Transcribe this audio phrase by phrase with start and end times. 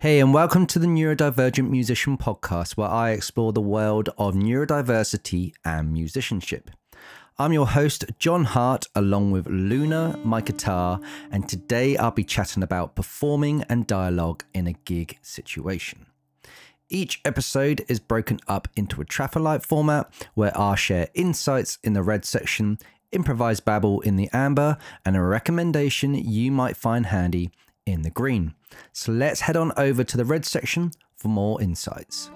[0.00, 5.52] Hey, and welcome to the Neurodivergent Musician Podcast, where I explore the world of neurodiversity
[5.62, 6.70] and musicianship.
[7.38, 12.62] I'm your host, Jon Hart, along with Luna, my guitar, and today I'll be chatting
[12.62, 16.06] about performing and dialogue in a gig situation.
[16.88, 21.92] Each episode is broken up into a traffic light format where I share insights in
[21.92, 22.78] the red section,
[23.12, 27.50] improvised babble in the amber, and a recommendation you might find handy
[27.84, 28.54] in the green.
[28.92, 32.30] So let's head on over to the red section for more insights.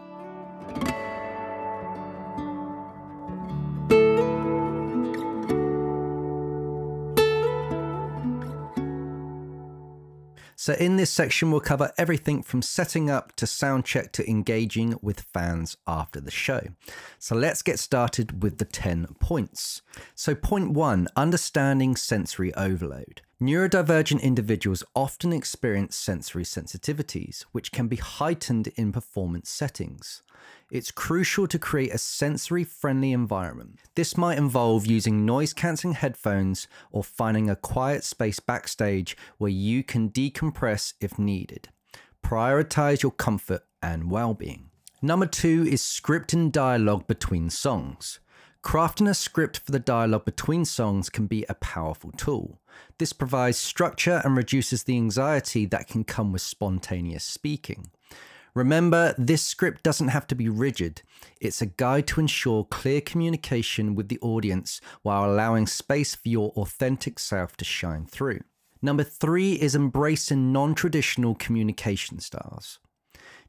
[10.65, 14.95] So, in this section, we'll cover everything from setting up to sound check to engaging
[15.03, 16.69] with fans after the show.
[17.19, 19.83] So, let's get started with the 10 points.
[20.15, 23.21] So, point one understanding sensory overload.
[23.45, 30.23] Neurodivergent individuals often experience sensory sensitivities, which can be heightened in performance settings.
[30.71, 33.81] It's crucial to create a sensory friendly environment.
[33.97, 39.85] This might involve using noise cancelling headphones or finding a quiet space backstage where you
[39.85, 41.69] can decompress if needed.
[42.25, 44.71] Prioritize your comfort and well being.
[45.03, 48.21] Number two is scripting dialogue between songs.
[48.65, 52.63] Crafting a script for the dialogue between songs can be a powerful tool.
[52.99, 57.91] This provides structure and reduces the anxiety that can come with spontaneous speaking.
[58.55, 61.03] Remember, this script doesn't have to be rigid.
[61.41, 66.49] It's a guide to ensure clear communication with the audience while allowing space for your
[66.53, 68.41] authentic self to shine through.
[68.81, 72.79] Number three is embracing non traditional communication styles.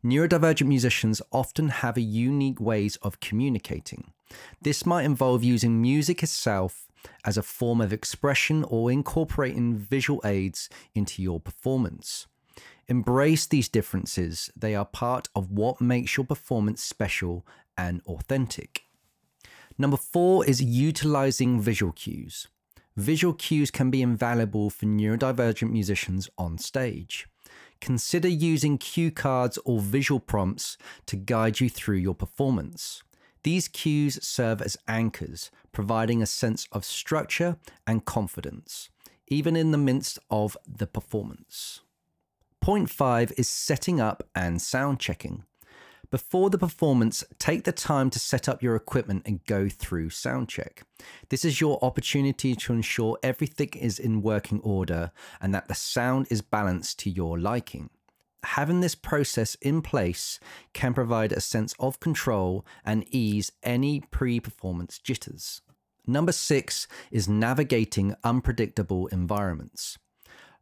[0.06, 4.14] Neurodivergent musicians often have a unique ways of communicating.
[4.62, 6.88] This might involve using music itself
[7.24, 12.28] as a form of expression or incorporating visual aids into your performance.
[12.88, 17.44] Embrace these differences, they are part of what makes your performance special
[17.76, 18.84] and authentic.
[19.76, 22.48] Number four is utilizing visual cues.
[22.96, 27.26] Visual cues can be invaluable for neurodivergent musicians on stage.
[27.82, 33.04] Consider using cue cards or visual prompts to guide you through your performance.
[33.44, 38.90] These cues serve as anchors, providing a sense of structure and confidence,
[39.28, 41.82] even in the midst of the performance.
[42.60, 45.44] Point five is setting up and sound checking.
[46.12, 50.50] Before the performance, take the time to set up your equipment and go through sound
[50.50, 50.84] check.
[51.30, 55.12] This is your opportunity to ensure everything is in working order
[55.42, 57.90] and that the sound is balanced to your liking
[58.46, 60.40] having this process in place
[60.74, 65.62] can provide a sense of control and ease any pre performance jitters.
[66.08, 69.98] Number six is navigating unpredictable environments.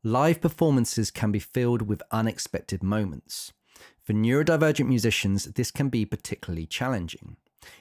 [0.04, 3.54] Live performances can be filled with unexpected moments.
[4.04, 7.38] For neurodivergent musicians, this can be particularly challenging.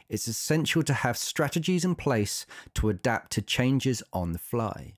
[0.08, 4.94] It's essential to have strategies in place to adapt to changes on the fly.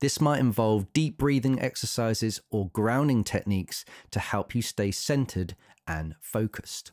[0.00, 5.54] This might involve deep breathing exercises or grounding techniques to help you stay centered
[5.86, 6.92] and focused.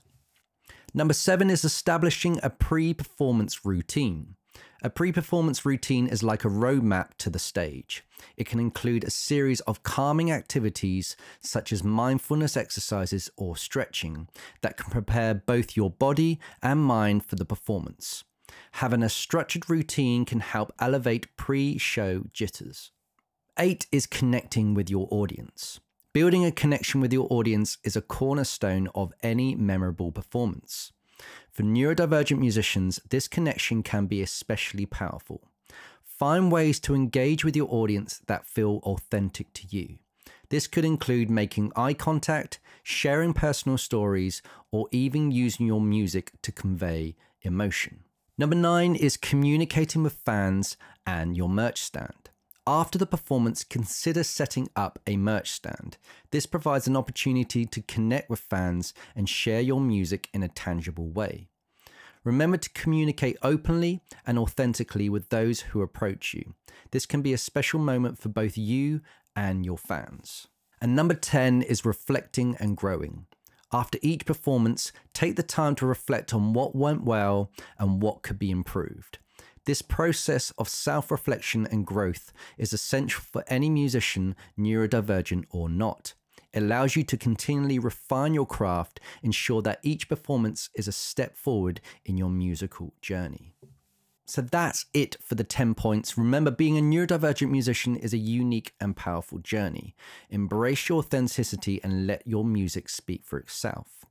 [0.93, 4.35] Number seven is establishing a pre performance routine.
[4.83, 8.03] A pre performance routine is like a roadmap to the stage.
[8.35, 14.27] It can include a series of calming activities, such as mindfulness exercises or stretching,
[14.61, 18.23] that can prepare both your body and mind for the performance.
[18.73, 22.91] Having a structured routine can help elevate pre show jitters.
[23.59, 25.79] Eight is connecting with your audience.
[26.11, 30.91] Building a connection with your audience is a cornerstone of any memorable performance.
[31.51, 35.41] For neurodivergent musicians, this connection can be especially powerful.
[36.01, 39.97] Find ways to engage with your audience that feel authentic to you.
[40.49, 44.41] This could include making eye contact, sharing personal stories,
[44.71, 48.03] or even using your music to convey emotion.
[48.37, 52.20] Number nine is communicating with fans and your merch stand.
[52.67, 55.97] After the performance, consider setting up a merch stand.
[56.29, 61.09] This provides an opportunity to connect with fans and share your music in a tangible
[61.09, 61.47] way.
[62.23, 66.53] Remember to communicate openly and authentically with those who approach you.
[66.91, 69.01] This can be a special moment for both you
[69.35, 70.47] and your fans.
[70.79, 73.25] And number 10 is reflecting and growing.
[73.73, 77.49] After each performance, take the time to reflect on what went well
[77.79, 79.17] and what could be improved.
[79.65, 86.13] This process of self reflection and growth is essential for any musician, neurodivergent or not.
[86.53, 91.37] It allows you to continually refine your craft, ensure that each performance is a step
[91.37, 93.53] forward in your musical journey.
[94.25, 96.17] So that's it for the 10 points.
[96.17, 99.95] Remember, being a neurodivergent musician is a unique and powerful journey.
[100.29, 104.05] Embrace your authenticity and let your music speak for itself.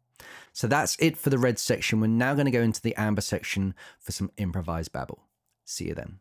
[0.53, 2.01] So that's it for the red section.
[2.01, 5.23] We're now going to go into the amber section for some improvised babble.
[5.71, 6.19] See you then.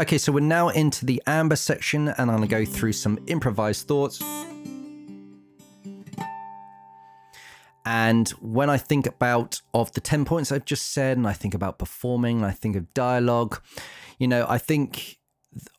[0.00, 3.86] Okay, so we're now into the amber section, and I'm gonna go through some improvised
[3.86, 4.22] thoughts.
[7.84, 11.54] And when I think about of the 10 points I've just said, and I think
[11.54, 13.60] about performing, and I think of dialogue,
[14.18, 15.18] you know, I think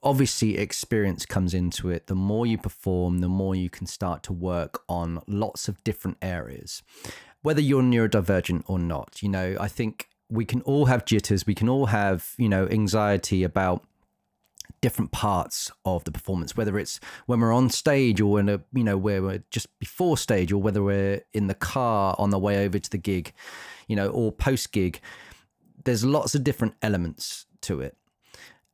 [0.04, 2.08] obviously experience comes into it.
[2.08, 6.18] The more you perform, the more you can start to work on lots of different
[6.22, 6.84] areas,
[7.42, 9.22] whether you're neurodivergent or not.
[9.22, 12.68] You know, I think we can all have jitters, we can all have, you know,
[12.68, 13.84] anxiety about
[14.86, 18.84] different parts of the performance, whether it's when we're on stage or when a, you
[18.84, 22.64] know where we're just before stage, or whether we're in the car on the way
[22.64, 23.34] over to the gig,
[23.88, 25.02] you know, or post gig.
[25.86, 27.98] There's lots of different elements to it.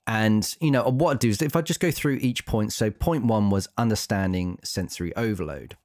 [0.05, 2.73] And you know what I do is if I just go through each point.
[2.73, 5.77] So point one was understanding sensory overload.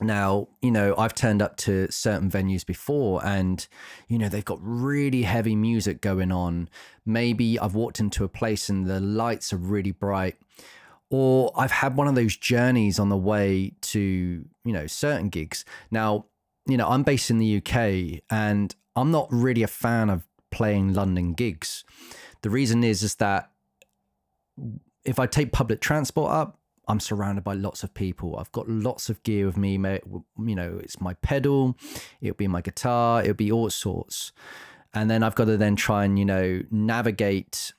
[0.00, 3.66] Now, you know, I've turned up to certain venues before and,
[4.08, 6.68] you know, they've got really heavy music going on.
[7.04, 10.36] Maybe I've walked into a place and the lights are really bright.
[11.10, 15.64] Or I've had one of those journeys on the way to, you know, certain gigs.
[15.90, 16.26] Now,
[16.66, 20.94] you know, I'm based in the UK and I'm not really a fan of playing
[20.94, 21.84] London gigs.
[22.42, 23.50] The reason is, is that
[25.04, 26.59] if I take public transport up,
[26.90, 28.36] I'm surrounded by lots of people.
[28.36, 29.72] I've got lots of gear with me.
[29.74, 31.76] You know, it's my pedal,
[32.20, 34.32] it'll be my guitar, it'll be all sorts.
[34.92, 37.72] And then I've got to then try and, you know, navigate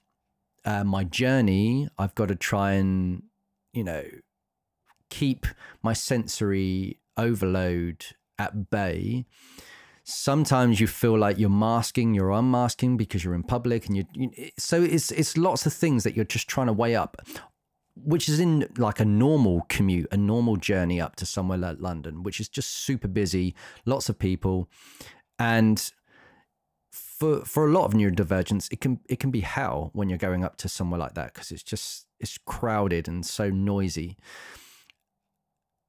[0.63, 1.89] uh, my journey.
[1.97, 3.23] I've got to try and,
[3.73, 4.05] you know,
[5.09, 5.45] keep
[5.83, 8.05] my sensory overload
[8.39, 9.25] at bay.
[10.05, 14.31] Sometimes you feel like you're masking, you're unmasking because you're in public, and you, you
[14.57, 17.21] so it's it's lots of things that you're just trying to weigh up
[18.03, 22.24] which is in like a normal commute, a normal journey up to somewhere like London,
[22.24, 23.56] which is just super busy,
[23.86, 24.69] lots of people,
[25.39, 25.92] and
[26.92, 30.44] for for a lot of neurodivergence, it can it can be hell when you're going
[30.44, 34.18] up to somewhere like that because it's just it's crowded and so noisy.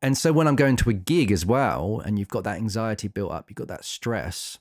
[0.02, 3.06] And so when I'm going to a gig as well, and you've got that anxiety
[3.06, 4.58] built up, you've got that stress,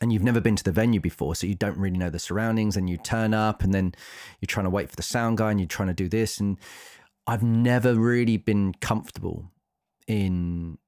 [0.00, 2.76] and you've never been to the venue before, so you don't really know the surroundings,
[2.76, 3.94] and you turn up, and then
[4.40, 6.58] you're trying to wait for the sound guy, and you're trying to do this, and
[7.26, 9.50] I've never really been comfortable
[10.08, 10.78] in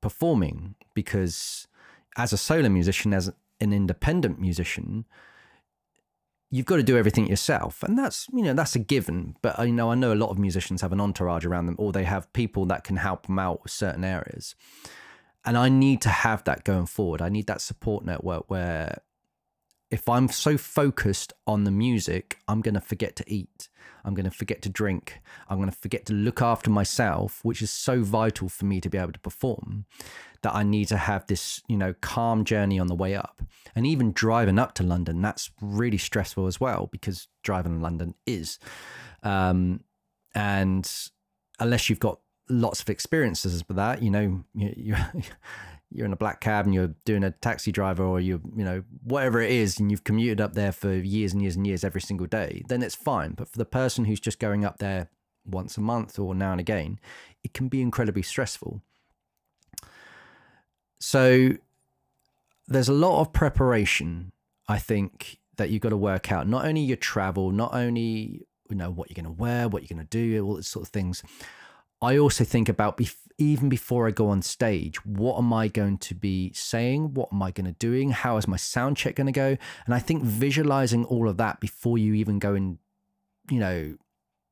[0.00, 1.66] performing because
[2.16, 3.30] as a solo musician, as
[3.60, 5.04] an independent musician,
[6.50, 9.72] you've got to do everything yourself and that's you know that's a given but you
[9.72, 12.32] know i know a lot of musicians have an entourage around them or they have
[12.32, 14.54] people that can help them out with certain areas
[15.48, 17.22] and I need to have that going forward.
[17.22, 19.00] I need that support network where
[19.90, 23.70] if I'm so focused on the music, I'm going to forget to eat.
[24.04, 25.20] I'm going to forget to drink.
[25.48, 28.90] I'm going to forget to look after myself, which is so vital for me to
[28.90, 29.86] be able to perform
[30.42, 33.40] that I need to have this, you know, calm journey on the way up.
[33.74, 38.14] And even driving up to London, that's really stressful as well because driving in London
[38.26, 38.58] is.
[39.22, 39.80] Um,
[40.34, 40.86] and
[41.58, 44.02] unless you've got lots of experiences with that.
[44.02, 45.12] You know, you, are
[45.90, 48.82] you're in a black cab and you're doing a taxi driver or you you know
[49.02, 52.00] whatever it is, and you've commuted up there for years and years and years every
[52.00, 52.62] single day.
[52.68, 53.32] Then it's fine.
[53.32, 55.08] But for the person who's just going up there
[55.44, 56.98] once a month or now and again,
[57.42, 58.82] it can be incredibly stressful.
[61.00, 61.50] So
[62.66, 64.32] there's a lot of preparation,
[64.68, 66.46] I think, that you've got to work out.
[66.46, 69.96] Not only your travel, not only you know what you're going to wear, what you're
[69.96, 71.22] going to do, all these sort of things,
[72.00, 75.98] I also think about bef- even before I go on stage, what am I going
[75.98, 77.14] to be saying?
[77.14, 78.10] What am I going to doing?
[78.10, 79.56] How is my sound check going to go?
[79.86, 82.78] And I think visualizing all of that before you even go and,
[83.50, 83.96] you know,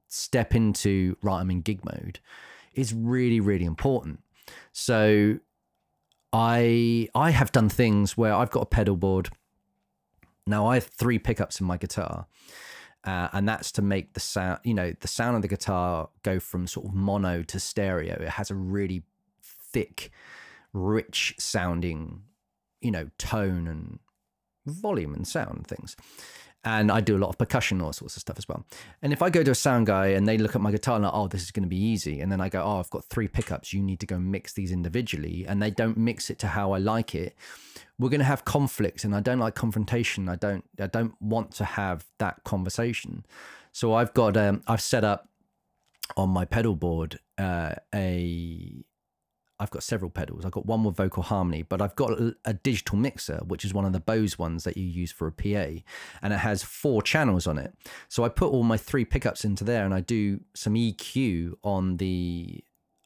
[0.09, 2.21] step into right, I'm in gig mode
[2.75, 4.21] is really, really important.
[4.73, 5.39] So
[6.33, 9.31] I I have done things where I've got a pedal board.
[10.47, 12.27] Now I have three pickups in my guitar
[13.07, 16.41] uh, and that's to make the sound, you know, the sound of the guitar go
[16.41, 18.15] from sort of mono to stereo.
[18.21, 19.05] It has a really
[19.43, 20.11] thick,
[20.73, 22.23] rich sounding,
[22.81, 24.01] you know, tone and
[24.67, 25.97] volume and sound and things.
[26.67, 28.67] And I do a lot of percussion, all sorts of stuff as well.
[29.01, 31.05] And if I go to a sound guy and they look at my guitar and
[31.05, 33.05] like, oh, this is going to be easy, and then I go, oh, I've got
[33.05, 36.49] three pickups, you need to go mix these individually, and they don't mix it to
[36.49, 37.37] how I like it,
[37.99, 40.29] we're going to have conflict, and I don't like confrontation.
[40.29, 43.25] I don't, I don't want to have that conversation.
[43.71, 45.29] So I've got, um, I've set up
[46.17, 48.85] on my pedal board uh, a
[49.59, 50.45] I've got several pedals.
[50.45, 53.73] I've got one with vocal harmony, but I've got a, a, digital mixer, which is
[53.73, 55.83] one of the Bose ones that you use for a PA,
[56.23, 57.75] and it has four channels on it.
[58.09, 61.97] So I put all my three pickups into there, and I do some EQ on
[61.97, 62.63] the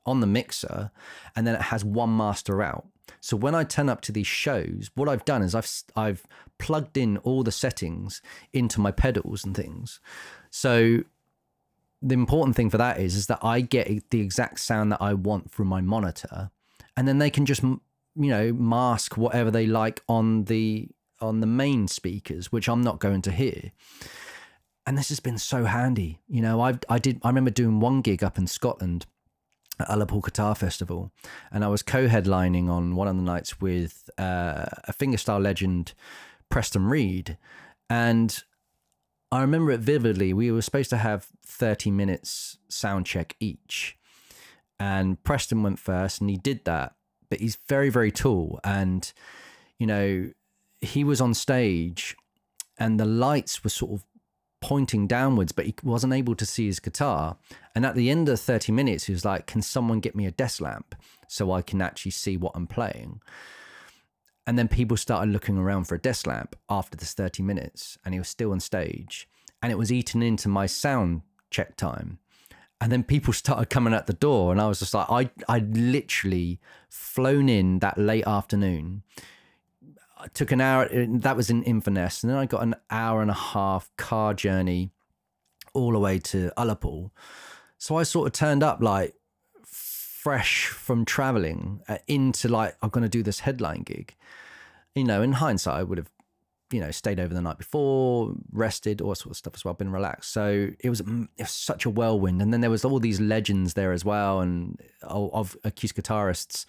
[0.06, 0.90] on the mixer,
[1.36, 2.86] and then it has one master out.
[3.20, 6.26] So when I turn up to these shows, what I've done is I've I've
[6.58, 10.00] plugged in all the settings into my pedals and things.
[10.50, 11.04] So
[12.02, 15.14] the important thing for that is is that I get the exact sound that I
[15.14, 16.50] want from my monitor,
[16.96, 17.80] and then they can just you
[18.16, 20.88] know mask whatever they like on the
[21.20, 23.72] on the main speakers, which I'm not going to hear.
[24.86, 26.20] And this has been so handy.
[26.28, 29.06] You know, I I did I remember doing one gig up in Scotland
[29.78, 31.12] at Ullapool Guitar Festival,
[31.52, 35.92] and I was co-headlining on one of the nights with uh, a fingerstyle legend,
[36.48, 37.36] Preston Reed,
[37.88, 38.42] and
[39.32, 40.32] I remember it vividly.
[40.32, 43.96] We were supposed to have 30 minutes sound check each.
[44.78, 46.94] And Preston went first and he did that.
[47.28, 48.58] But he's very, very tall.
[48.64, 49.12] And,
[49.78, 50.30] you know,
[50.80, 52.16] he was on stage
[52.78, 54.04] and the lights were sort of
[54.60, 57.36] pointing downwards, but he wasn't able to see his guitar.
[57.74, 60.30] And at the end of 30 minutes, he was like, Can someone get me a
[60.30, 60.94] desk lamp
[61.28, 63.20] so I can actually see what I'm playing?
[64.46, 68.14] And then people started looking around for a desk lamp after this 30 minutes, and
[68.14, 69.28] he was still on stage.
[69.62, 72.18] And it was eaten into my sound check time.
[72.80, 75.58] And then people started coming at the door, and I was just like, I, I
[75.58, 79.02] literally flown in that late afternoon.
[80.18, 83.30] I took an hour, that was in Inverness, and then I got an hour and
[83.30, 84.90] a half car journey
[85.72, 87.10] all the way to Ullapool.
[87.78, 89.14] So I sort of turned up like
[90.22, 94.14] fresh from traveling uh, into like I'm going to do this headline gig.
[94.94, 96.10] You know, in hindsight, I would have
[96.70, 99.92] you know stayed over the night before, rested, all sort of stuff as well, been
[99.92, 100.32] relaxed.
[100.32, 103.20] So it was, mm, it was such a whirlwind, and then there was all these
[103.20, 106.66] legends there as well, and of acoustic guitarists.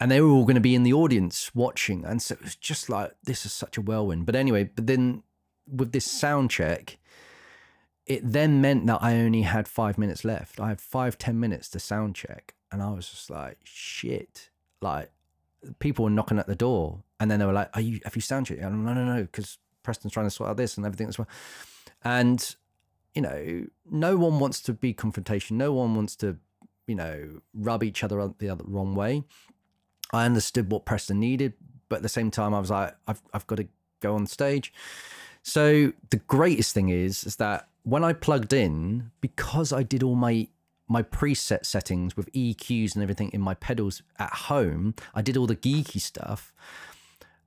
[0.00, 2.56] And they were all going to be in the audience watching, and so it was
[2.56, 4.26] just like this is such a whirlwind.
[4.26, 5.22] But anyway, but then
[5.70, 6.98] with this sound check,
[8.06, 10.60] it then meant that I only had five minutes left.
[10.60, 12.54] I had five, ten minutes to sound check.
[12.70, 14.50] And I was just like, shit.
[14.80, 15.10] Like
[15.78, 18.22] people were knocking at the door and then they were like, Are you have you
[18.22, 18.62] sound checked?
[18.62, 21.18] I'm like, no, no, no, because Preston's trying to sort out this and everything as
[21.18, 21.28] well.
[22.02, 22.54] And,
[23.14, 25.56] you know, no one wants to be confrontation.
[25.56, 26.36] No one wants to,
[26.86, 29.24] you know, rub each other the other wrong way.
[30.12, 31.54] I understood what Preston needed,
[31.88, 33.68] but at the same time I was like, I've I've got to
[34.00, 34.72] go on stage.
[35.42, 40.16] So the greatest thing is is that when I plugged in, because I did all
[40.16, 40.48] my
[40.86, 45.46] my preset settings with EQs and everything in my pedals at home, I did all
[45.46, 46.52] the geeky stuff.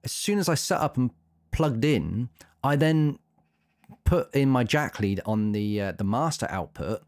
[0.03, 1.12] As soon as I set up and
[1.51, 2.29] plugged in,
[2.63, 3.20] I then
[4.06, 7.03] put in my jack lead on the uh, the master output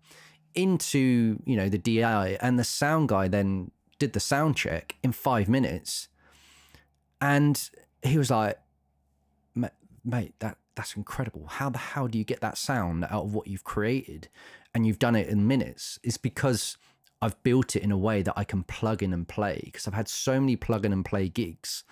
[0.56, 5.12] into you know the DI, and the sound guy then did the sound check in
[5.12, 6.08] five minutes,
[7.22, 7.70] and
[8.02, 8.58] he was like,
[9.56, 11.46] "Mate, that that's incredible.
[11.46, 14.30] How the hell do you get that sound out of what you've created
[14.74, 16.00] and you've done it in minutes?
[16.04, 16.78] It's because
[17.22, 19.94] I've built it in a way that I can plug in and play because I've
[19.94, 21.84] had so many plug in and play gigs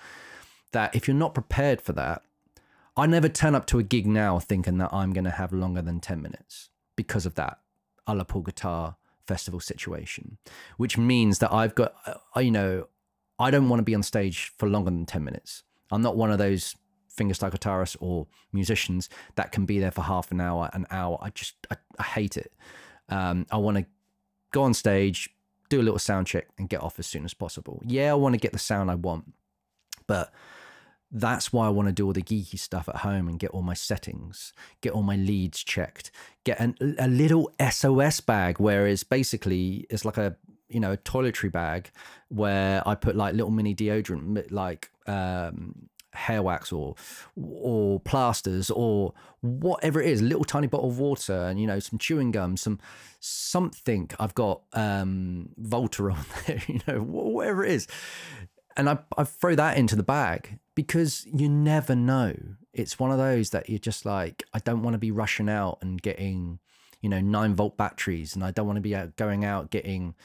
[0.72, 2.22] that if you're not prepared for that,
[2.96, 5.82] I never turn up to a gig now thinking that I'm going to have longer
[5.82, 7.60] than 10 minutes because of that
[8.08, 8.96] Ullapool Guitar
[9.28, 10.38] Festival situation,
[10.78, 12.88] which means that I've got, uh, you know,
[13.38, 15.64] I don't want to be on stage for longer than 10 minutes.
[15.92, 16.78] I'm not one of those
[17.18, 21.18] fingerstyle guitarists or musicians that can be there for half an hour, an hour.
[21.22, 22.54] I just I, I hate it.
[23.10, 23.86] Um, I want to
[24.52, 25.30] go on stage,
[25.70, 27.82] do a little sound check, and get off as soon as possible.
[27.86, 29.34] Yeah, I want to get the sound I want,
[30.06, 30.32] but
[31.12, 33.62] that's why I want to do all the geeky stuff at home and get all
[33.62, 36.12] my settings, get all my leads checked,
[36.44, 40.36] get an, a little SOS bag where it's basically it's like a
[40.70, 41.92] you know a toiletry bag
[42.28, 46.96] where I put like little mini deodorant like um, hair wax or
[47.36, 51.80] or plasters or whatever it is, a little tiny bottle of water and you know
[51.80, 52.80] some chewing gum, some
[53.20, 54.10] something.
[54.20, 57.88] I've got um, Volta on there, you know, whatever it is,
[58.76, 62.36] and I I throw that into the bag because you never know.
[62.74, 65.80] It's one of those that you're just like, I don't want to be rushing out
[65.82, 66.60] and getting,
[67.02, 70.16] you know, nine volt batteries, and I don't want to be going out getting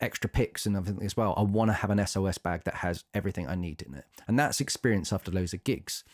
[0.00, 1.34] extra picks and everything as well.
[1.36, 4.06] I want to have an SOS bag that has everything I need in it.
[4.26, 6.04] And that's experience after loads of gigs.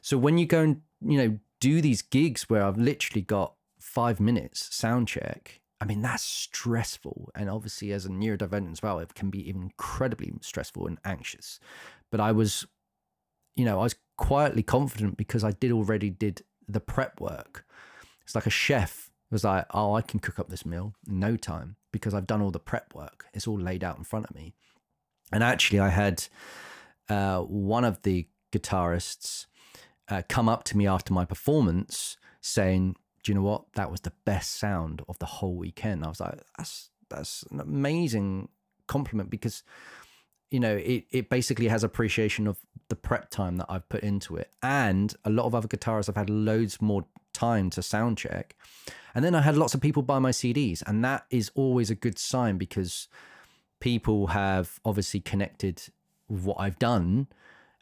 [0.00, 4.20] So when you go and you know, do these gigs where I've literally got five
[4.20, 5.60] minutes sound check.
[5.80, 7.30] I mean, that's stressful.
[7.34, 11.58] And obviously, as a neurodivergent as well, it can be incredibly stressful and anxious.
[12.10, 12.66] But I was,
[13.56, 17.64] you know, I was quietly confident because I did already did the prep work.
[18.22, 21.36] It's like a chef was like, oh, I can cook up this meal in no
[21.36, 23.26] time because I've done all the prep work.
[23.34, 24.54] It's all laid out in front of me.
[25.32, 26.24] And actually, I had
[27.08, 29.46] uh, one of the guitarists
[30.08, 33.72] uh, come up to me after my performance saying, "Do you know what?
[33.74, 37.60] That was the best sound of the whole weekend." I was like, "That's that's an
[37.60, 38.48] amazing
[38.86, 39.62] compliment because."
[40.50, 42.58] You know, it, it basically has appreciation of
[42.90, 44.50] the prep time that I've put into it.
[44.62, 48.54] And a lot of other guitarists have had loads more time to sound check.
[49.14, 50.82] And then I had lots of people buy my CDs.
[50.86, 53.08] And that is always a good sign because
[53.80, 55.82] people have obviously connected
[56.28, 57.26] what I've done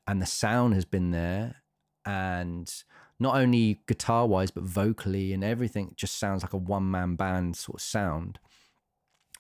[0.06, 1.56] and the sound has been there
[2.04, 2.72] and
[3.18, 7.56] not only guitar wise but vocally and everything just sounds like a one man band
[7.56, 8.38] sort of sound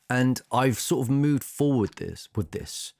[0.08, 2.92] and I've sort of moved forward this with this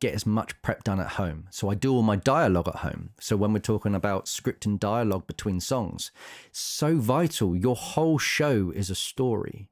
[0.00, 1.46] get as much prep done at home.
[1.50, 3.10] So I do all my dialogue at home.
[3.20, 6.10] So when we're talking about script and dialogue between songs
[6.52, 7.56] so vital.
[7.56, 9.70] Your whole show is a story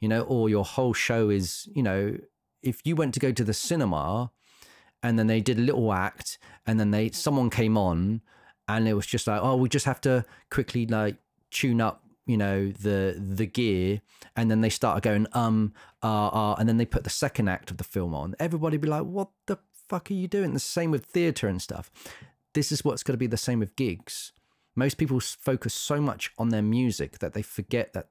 [0.00, 2.16] you know or your whole show is you know
[2.62, 4.30] if you went to go to the cinema
[5.02, 8.20] and then they did a little act and then they someone came on
[8.66, 11.16] and it was just like oh we just have to quickly like
[11.50, 14.00] tune up you know the the gear
[14.36, 15.72] and then they started going um
[16.02, 18.34] uh, uh and then they put the second act of the film on.
[18.38, 19.58] Everybody be like what the
[19.88, 20.54] fuck are you doing?
[20.54, 21.90] The same with theater and stuff.
[22.54, 24.32] This is what's going to be the same with gigs.
[24.76, 28.08] Most people focus so much on their music that they forget that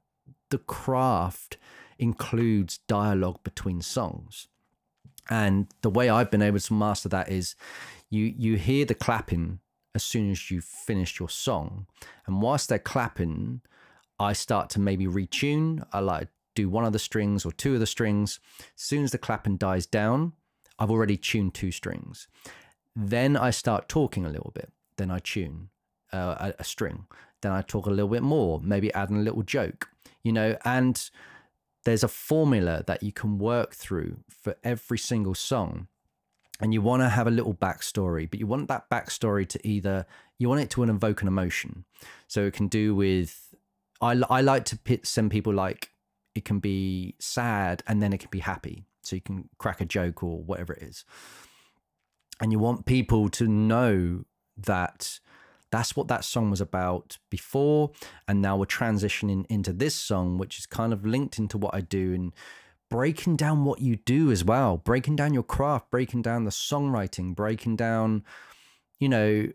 [0.49, 1.57] the craft
[1.97, 4.47] includes dialogue between songs.
[5.29, 7.55] And the way I've been able to master that is
[8.09, 9.59] you you hear the clapping
[9.95, 11.87] as soon as you've finished your song.
[12.25, 13.61] And whilst they're clapping,
[14.19, 15.85] I start to maybe retune.
[15.93, 18.39] I like do one of the strings or two of the strings.
[18.59, 20.33] As soon as the clapping dies down,
[20.77, 22.27] I've already tuned two strings.
[22.95, 24.71] Then I start talking a little bit.
[24.97, 25.69] Then I tune
[26.11, 27.05] uh, a, a string.
[27.41, 29.89] Then I talk a little bit more, maybe adding a little joke,
[30.23, 31.09] you know, and
[31.85, 35.87] there's a formula that you can work through for every single song
[36.59, 40.05] and you want to have a little backstory but you want that backstory to either
[40.37, 41.85] you want it to invoke an emotion
[42.27, 43.55] so it can do with
[44.01, 45.91] i, I like to pit, send people like
[46.35, 48.85] it can be sad and then it can be happy.
[49.01, 51.05] So you can crack a joke or whatever it is.
[52.39, 54.23] And you want people to know
[54.57, 55.19] that
[55.71, 57.91] that's what that song was about before.
[58.27, 61.81] And now we're transitioning into this song, which is kind of linked into what I
[61.81, 62.33] do and
[62.89, 67.35] breaking down what you do as well, breaking down your craft, breaking down the songwriting,
[67.35, 68.23] breaking down,
[68.99, 69.47] you know,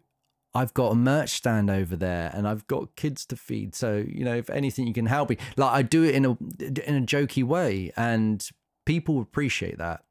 [0.54, 3.74] I've got a merch stand over there and I've got kids to feed.
[3.74, 6.30] So, you know, if anything you can help me, like I do it in a
[6.60, 8.48] in a jokey way and
[8.84, 10.04] people appreciate that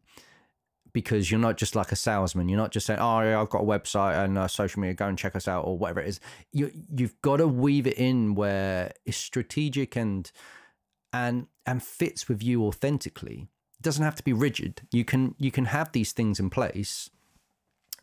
[0.93, 2.47] because you're not just like a salesman.
[2.47, 4.93] You're not just saying, "Oh, yeah, I've got a website and uh, social media.
[4.93, 6.19] Go and check us out," or whatever it is.
[6.51, 10.31] You you've got to weave it in where it's strategic and
[11.11, 13.47] and and fits with you authentically.
[13.79, 14.81] It doesn't have to be rigid.
[14.91, 17.09] You can you can have these things in place,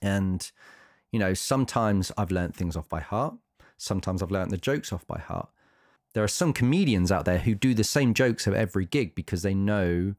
[0.02, 0.50] and
[1.12, 3.34] you know sometimes I've learned things off by heart.
[3.76, 5.48] Sometimes I've learned the jokes off by heart.
[6.12, 9.42] There are some comedians out there who do the same jokes at every gig because
[9.42, 10.14] they know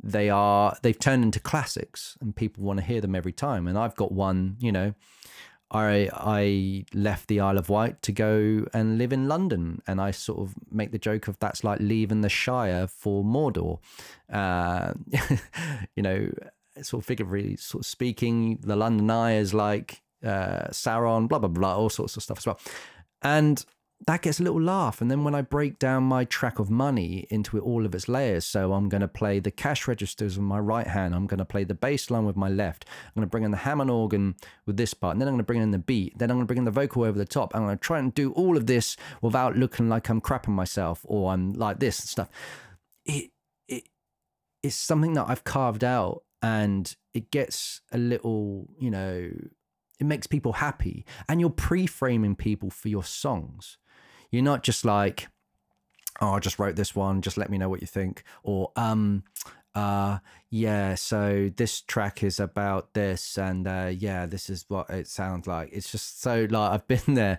[0.00, 3.78] they are they've turned into classics and people want to hear them every time and
[3.78, 4.94] i've got one you know
[5.70, 10.10] i i left the isle of wight to go and live in london and i
[10.10, 13.78] sort of make the joke of that's like leaving the shire for mordor
[14.32, 14.92] uh,
[15.96, 16.30] you know
[16.80, 21.48] sort of figuratively sort of speaking the london eye is like uh, sauron blah blah
[21.48, 22.60] blah all sorts of stuff as well
[23.22, 23.66] and
[24.06, 25.00] that gets a little laugh.
[25.00, 28.44] And then when I break down my track of money into all of its layers,
[28.44, 31.44] so I'm going to play the cash registers with my right hand, I'm going to
[31.44, 34.34] play the bass line with my left, I'm going to bring in the Hammond organ
[34.66, 36.46] with this part, and then I'm going to bring in the beat, then I'm going
[36.46, 37.54] to bring in the vocal over the top.
[37.54, 41.00] I'm going to try and do all of this without looking like I'm crapping myself
[41.04, 42.30] or I'm like this and stuff.
[43.04, 43.30] It
[43.68, 43.84] it
[44.62, 49.30] it's something that I've carved out, and it gets a little, you know.
[50.00, 53.78] It makes people happy, and you're pre-framing people for your songs
[54.32, 55.28] you're not just like,
[56.20, 57.20] oh, I just wrote this one.
[57.20, 58.24] Just let me know what you think.
[58.42, 59.22] Or, um,
[59.74, 60.18] uh,
[60.50, 65.46] yeah, so this track is about this, and uh, yeah, this is what it sounds
[65.46, 65.70] like.
[65.72, 67.38] It's just so like I've been there.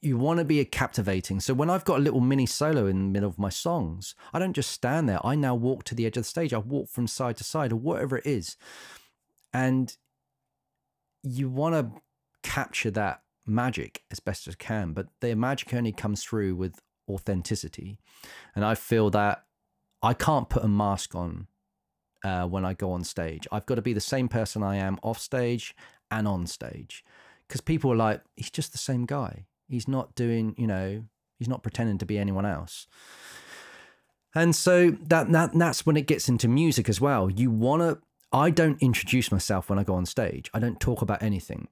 [0.00, 1.40] You want to be a captivating.
[1.40, 4.38] So when I've got a little mini solo in the middle of my songs, I
[4.38, 5.24] don't just stand there.
[5.24, 6.52] I now walk to the edge of the stage.
[6.52, 8.56] I walk from side to side or whatever it is.
[9.52, 9.96] And
[11.22, 12.00] you want to
[12.42, 17.98] capture that magic as best as can, but their magic only comes through with authenticity.
[18.54, 19.44] And I feel that
[20.02, 21.46] I can't put a mask on
[22.24, 23.46] uh, when I go on stage.
[23.52, 25.74] I've got to be the same person I am off stage
[26.10, 27.04] and on stage
[27.46, 29.46] because people are like, he's just the same guy.
[29.68, 31.04] He's not doing, you know,
[31.38, 32.86] he's not pretending to be anyone else.
[34.34, 37.30] And so that, that that's when it gets into music as well.
[37.30, 37.98] You want to
[38.32, 40.50] I don't introduce myself when I go on stage.
[40.52, 41.68] I don't talk about anything.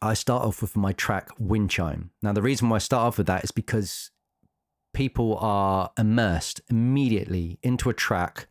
[0.00, 2.10] I start off with my track Wind Chime.
[2.22, 4.10] Now the reason why I start off with that is because
[4.94, 8.46] people are immersed immediately into a track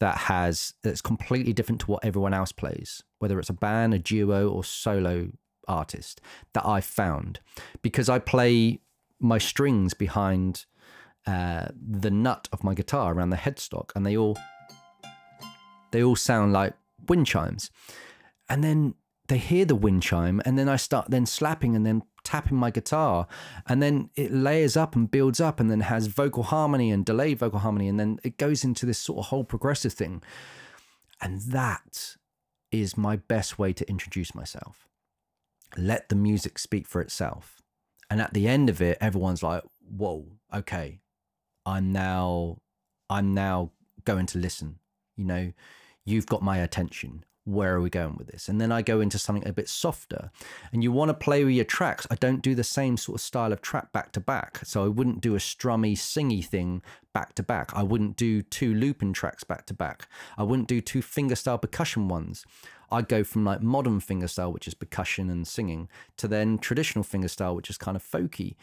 [0.00, 3.98] that has that's completely different to what everyone else plays, whether it's a band, a
[3.98, 5.30] duo, or solo
[5.68, 6.20] artist
[6.52, 7.40] that I found
[7.82, 8.80] because I play
[9.20, 10.66] my strings behind
[11.26, 14.36] uh, the nut of my guitar around the headstock, and they all
[15.90, 16.74] they all sound like
[17.08, 17.70] wind chimes,
[18.48, 18.94] and then
[19.28, 22.70] they hear the wind chime, and then I start then slapping and then tapping my
[22.70, 23.26] guitar,
[23.66, 27.38] and then it layers up and builds up, and then has vocal harmony and delayed
[27.38, 30.22] vocal harmony, and then it goes into this sort of whole progressive thing,
[31.22, 32.16] and that
[32.70, 34.88] is my best way to introduce myself
[35.78, 37.62] let the music speak for itself.
[38.10, 41.00] And at the end of it, everyone's like, whoa, okay,
[41.66, 42.58] I'm now,
[43.08, 43.72] I'm now
[44.04, 44.78] going to listen.
[45.16, 45.52] You know,
[46.04, 47.24] you've got my attention.
[47.46, 48.48] Where are we going with this?
[48.48, 50.30] And then I go into something a bit softer.
[50.72, 52.06] And you want to play with your tracks.
[52.10, 54.60] I don't do the same sort of style of track back to back.
[54.64, 56.80] So I wouldn't do a strummy, singy thing
[57.12, 57.70] back to back.
[57.74, 60.08] I wouldn't do two looping tracks back to back.
[60.38, 62.46] I wouldn't do two fingerstyle percussion ones.
[62.94, 67.56] I go from like modern fingerstyle, which is percussion and singing, to then traditional fingerstyle,
[67.56, 68.54] which is kind of folky.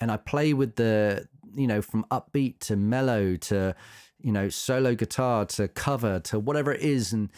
[0.00, 3.74] And I play with the, you know, from upbeat to mellow to,
[4.20, 7.12] you know, solo guitar to cover to whatever it is.
[7.12, 7.30] And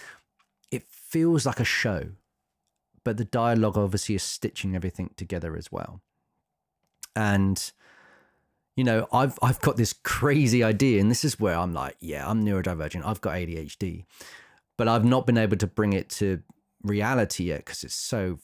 [0.71, 2.09] it feels like a show.
[3.05, 6.03] But the dialogue obviously is stitching everything together as well.
[7.17, 7.73] And,
[8.77, 12.29] you know, I've I've got this crazy idea, and this is where I'm like, yeah,
[12.29, 13.03] I'm neurodivergent.
[13.05, 14.05] I've got ADHD
[14.77, 16.43] but I've not been able to bring it to
[16.83, 18.39] reality yet because it's so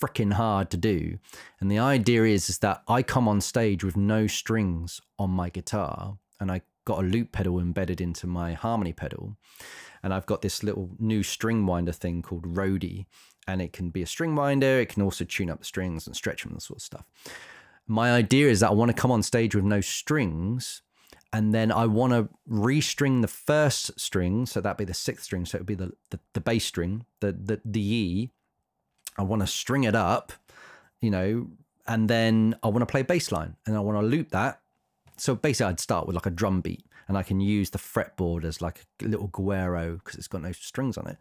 [0.00, 1.18] freaking hard to do.
[1.60, 5.50] And the idea is, is that I come on stage with no strings on my
[5.50, 9.36] guitar and I got a loop pedal embedded into my harmony pedal.
[10.02, 13.04] And I've got this little new string winder thing called Roadie.
[13.46, 14.80] And it can be a string winder.
[14.80, 17.04] It can also tune up the strings and stretch them and sort of stuff.
[17.86, 20.82] My idea is that I want to come on stage with no strings
[21.32, 25.46] and then I want to restring the first string, so that'd be the sixth string,
[25.46, 28.30] so it would be the, the, the bass string, the the the E.
[29.18, 30.32] I want to string it up,
[31.00, 31.48] you know,
[31.86, 34.60] and then I want to play bass line and I want to loop that.
[35.16, 38.44] So basically, I'd start with like a drum beat, and I can use the fretboard
[38.44, 41.18] as like a little guiro because it's got no strings on it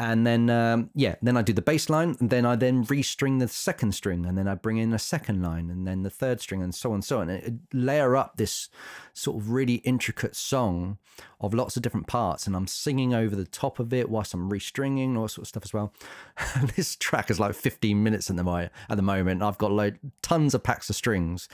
[0.00, 3.38] and then um, yeah then i do the bass line and then i then restring
[3.38, 6.40] the second string and then i bring in a second line and then the third
[6.40, 7.28] string and so on and so on.
[7.28, 8.70] And it, layer up this
[9.12, 10.98] sort of really intricate song
[11.40, 14.50] of lots of different parts and i'm singing over the top of it whilst i'm
[14.50, 15.92] restringing all sort of stuff as well.
[16.76, 20.54] This track is like 15 minutes in the at the moment i've got like tons
[20.54, 21.48] of packs of strings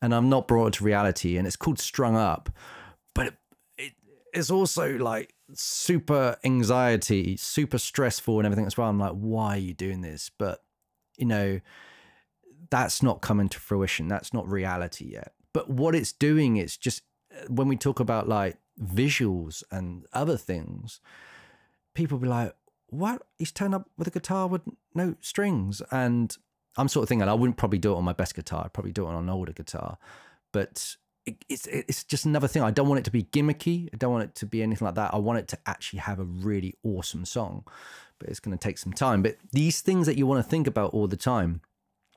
[0.00, 2.48] and i'm not brought to reality and it's called strung up
[3.14, 3.34] but it,
[3.76, 3.92] it,
[4.32, 8.88] it's also like super anxiety, super stressful and everything as well.
[8.88, 10.30] I'm like, why are you doing this?
[10.36, 10.62] But,
[11.16, 11.60] you know,
[12.70, 14.08] that's not coming to fruition.
[14.08, 15.32] That's not reality yet.
[15.52, 20.36] But what it's doing is just uh, when we talk about like visuals and other
[20.36, 21.00] things,
[21.94, 22.54] people be like,
[22.88, 23.22] what?
[23.38, 24.62] He's turned up with a guitar with
[24.94, 25.82] no strings.
[25.90, 26.36] And
[26.76, 28.64] I'm sort of thinking I wouldn't probably do it on my best guitar.
[28.64, 29.98] I'd probably do it on an older guitar.
[30.52, 30.96] But
[31.48, 32.62] it's it's just another thing.
[32.62, 33.88] I don't want it to be gimmicky.
[33.92, 35.14] I don't want it to be anything like that.
[35.14, 37.64] I want it to actually have a really awesome song,
[38.18, 39.22] but it's going to take some time.
[39.22, 41.60] But these things that you want to think about all the time,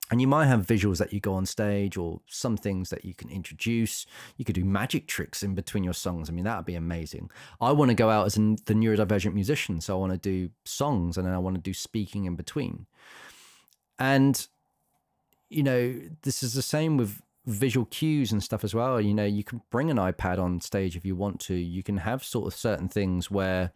[0.10, 3.14] and you might have visuals that you go on stage, or some things that you
[3.14, 4.06] can introduce.
[4.38, 6.30] You could do magic tricks in between your songs.
[6.30, 7.30] I mean, that would be amazing.
[7.60, 11.18] I want to go out as the neurodivergent musician, so I want to do songs,
[11.18, 12.88] and then I want to do speaking in between.
[14.00, 14.48] And
[15.52, 19.02] you know, this is the same with visual cues and stuff as well.
[19.02, 21.56] You know, you can bring an iPad on stage if you want to.
[21.56, 23.72] You can have sort of certain things where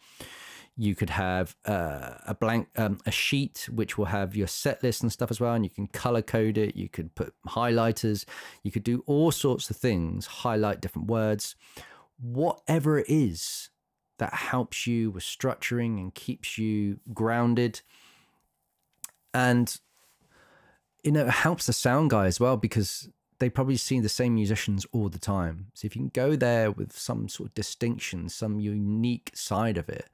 [0.77, 5.01] you could have uh, a blank um, a sheet which will have your set list
[5.01, 8.25] and stuff as well and you can color code it you could put highlighters
[8.61, 11.55] you could do all sorts of things highlight different words
[12.19, 13.69] whatever it is
[14.17, 17.81] that helps you with structuring and keeps you grounded
[19.33, 19.79] and
[21.03, 24.35] you know it helps the sound guy as well because they probably see the same
[24.35, 25.67] musicians all the time.
[25.73, 29.89] So if you can go there with some sort of distinction, some unique side of
[29.89, 30.09] it,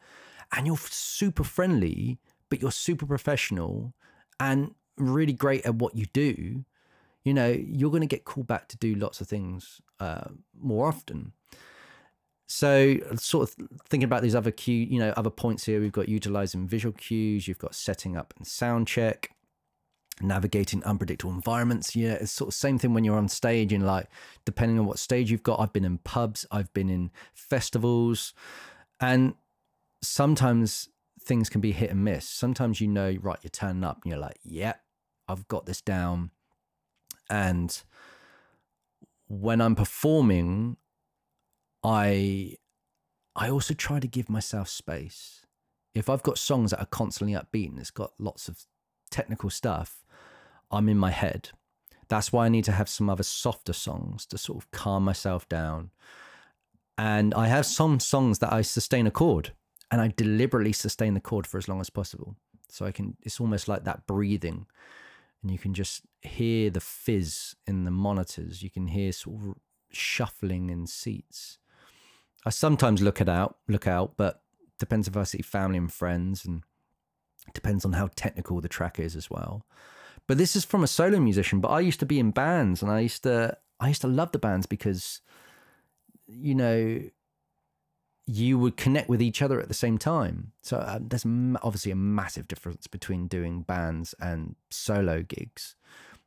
[0.51, 2.17] and you're super friendly,
[2.49, 3.93] but you're super professional
[4.39, 6.65] and really great at what you do,
[7.23, 10.29] you know, you're going to get called back to do lots of things uh,
[10.59, 11.33] more often.
[12.47, 13.55] So, sort of
[13.87, 17.47] thinking about these other cue, you know, other points here, we've got utilizing visual cues,
[17.47, 19.30] you've got setting up and sound check,
[20.21, 21.95] navigating unpredictable environments.
[21.95, 24.07] Yeah, it's sort of the same thing when you're on stage and like
[24.45, 25.59] depending on what stage you've got.
[25.59, 28.33] I've been in pubs, I've been in festivals,
[28.99, 29.35] and
[30.01, 32.27] sometimes things can be hit and miss.
[32.27, 34.73] Sometimes you know, right, you're turning up and you're like, yeah,
[35.27, 36.31] I've got this down.
[37.29, 37.81] And
[39.27, 40.77] when I'm performing,
[41.83, 42.57] I
[43.35, 45.45] I also try to give myself space.
[45.93, 48.65] If I've got songs that are constantly upbeat and it's got lots of
[49.09, 50.00] technical stuff,
[50.71, 51.49] I'm in my head.
[52.07, 55.47] That's why I need to have some other softer songs to sort of calm myself
[55.47, 55.91] down.
[56.97, 59.53] And I have some songs that I sustain a chord
[59.89, 62.35] and I deliberately sustain the chord for as long as possible.
[62.69, 64.65] So I can, it's almost like that breathing.
[65.41, 68.61] And you can just hear the fizz in the monitors.
[68.61, 69.55] You can hear sort of
[69.91, 71.57] shuffling in seats.
[72.45, 74.41] I sometimes look it out, look out, but
[74.79, 76.63] depends if I see family and friends and
[77.53, 79.65] depends on how technical the track is as well.
[80.27, 81.59] But this is from a solo musician.
[81.59, 84.31] But I used to be in bands, and I used to I used to love
[84.31, 85.21] the bands because,
[86.27, 87.01] you know,
[88.27, 90.53] you would connect with each other at the same time.
[90.61, 95.75] So uh, there's obviously a massive difference between doing bands and solo gigs.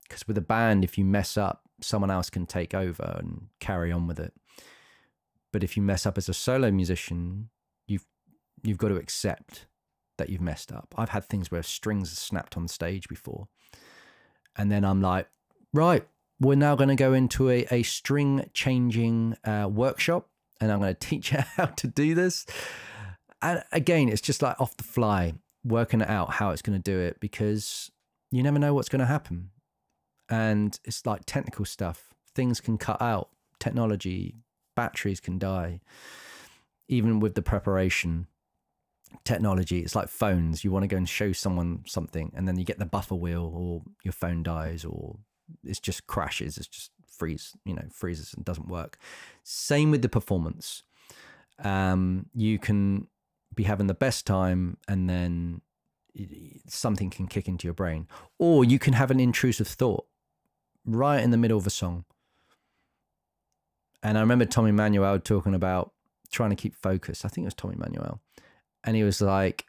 [0.03, 3.91] Because with a band, if you mess up, someone else can take over and carry
[3.91, 4.35] on with it.
[5.53, 7.51] But if you mess up as a solo musician,
[7.87, 8.05] you've
[8.63, 9.67] you've got to accept
[10.19, 10.95] that you've messed up.
[10.99, 13.49] I've had things where strings are snapped on stage before.
[14.57, 15.29] And then I'm like,
[15.73, 16.07] right,
[16.41, 20.29] we're now going to go into a, a string changing uh, workshop
[20.61, 22.47] and I'm going to teach you how to do this.
[23.43, 26.83] And again, it's just like off the fly, working it out how it's going to
[26.83, 27.91] do it because
[28.31, 29.51] you never know what's going to happen.
[30.29, 32.15] And it's like technical stuff.
[32.35, 33.29] Things can cut out,
[33.61, 34.37] technology,
[34.75, 35.81] batteries can die,
[36.89, 38.27] even with the preparation
[39.25, 39.81] technology.
[39.81, 40.65] It's like phones.
[40.65, 43.53] You want to go and show someone something, and then you get the buffer wheel,
[43.55, 45.19] or your phone dies, or
[45.63, 46.59] it just crashes.
[46.59, 48.99] It's just freeze, you know, freezes and doesn't work.
[49.43, 50.83] Same with the performance.
[51.63, 53.07] Um, you can
[53.55, 55.61] be having the best time, and then
[56.69, 60.07] something can kick into your brain, or you can have an intrusive thought
[60.85, 62.05] right in the middle of a song.
[64.03, 65.93] And I remember Tommy Emmanuel talking about
[66.31, 67.25] trying to keep focus.
[67.25, 68.21] I think it was Tommy Emmanuel
[68.85, 69.67] and he was like,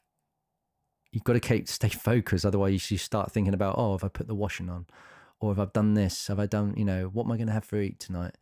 [1.12, 4.28] "You've got to keep stay focused, otherwise you start thinking about, oh, have I put
[4.28, 4.86] the washing on,
[5.40, 6.28] or have I done this?
[6.28, 8.36] Have I done, you know, what am I going to have for eat tonight?"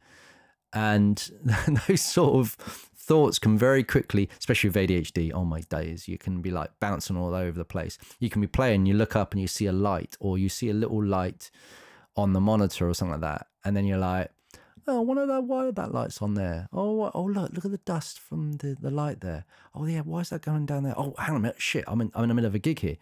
[0.73, 1.31] And
[1.87, 5.31] those sort of thoughts can very quickly, especially with ADHD.
[5.33, 7.97] Oh my days, you can be like bouncing all over the place.
[8.19, 10.69] You can be playing, you look up and you see a light, or you see
[10.69, 11.51] a little light
[12.15, 14.31] on the monitor or something like that, and then you're like,
[14.87, 15.43] Oh, one of that.
[15.43, 16.67] Why that light's on there?
[16.73, 19.45] Oh, oh, look, look at the dust from the, the light there.
[19.73, 20.01] Oh, yeah.
[20.01, 20.93] Why is that going down there?
[20.97, 21.61] Oh, hang on a minute.
[21.61, 22.97] Shit, I'm in, I'm in the middle of a gig here.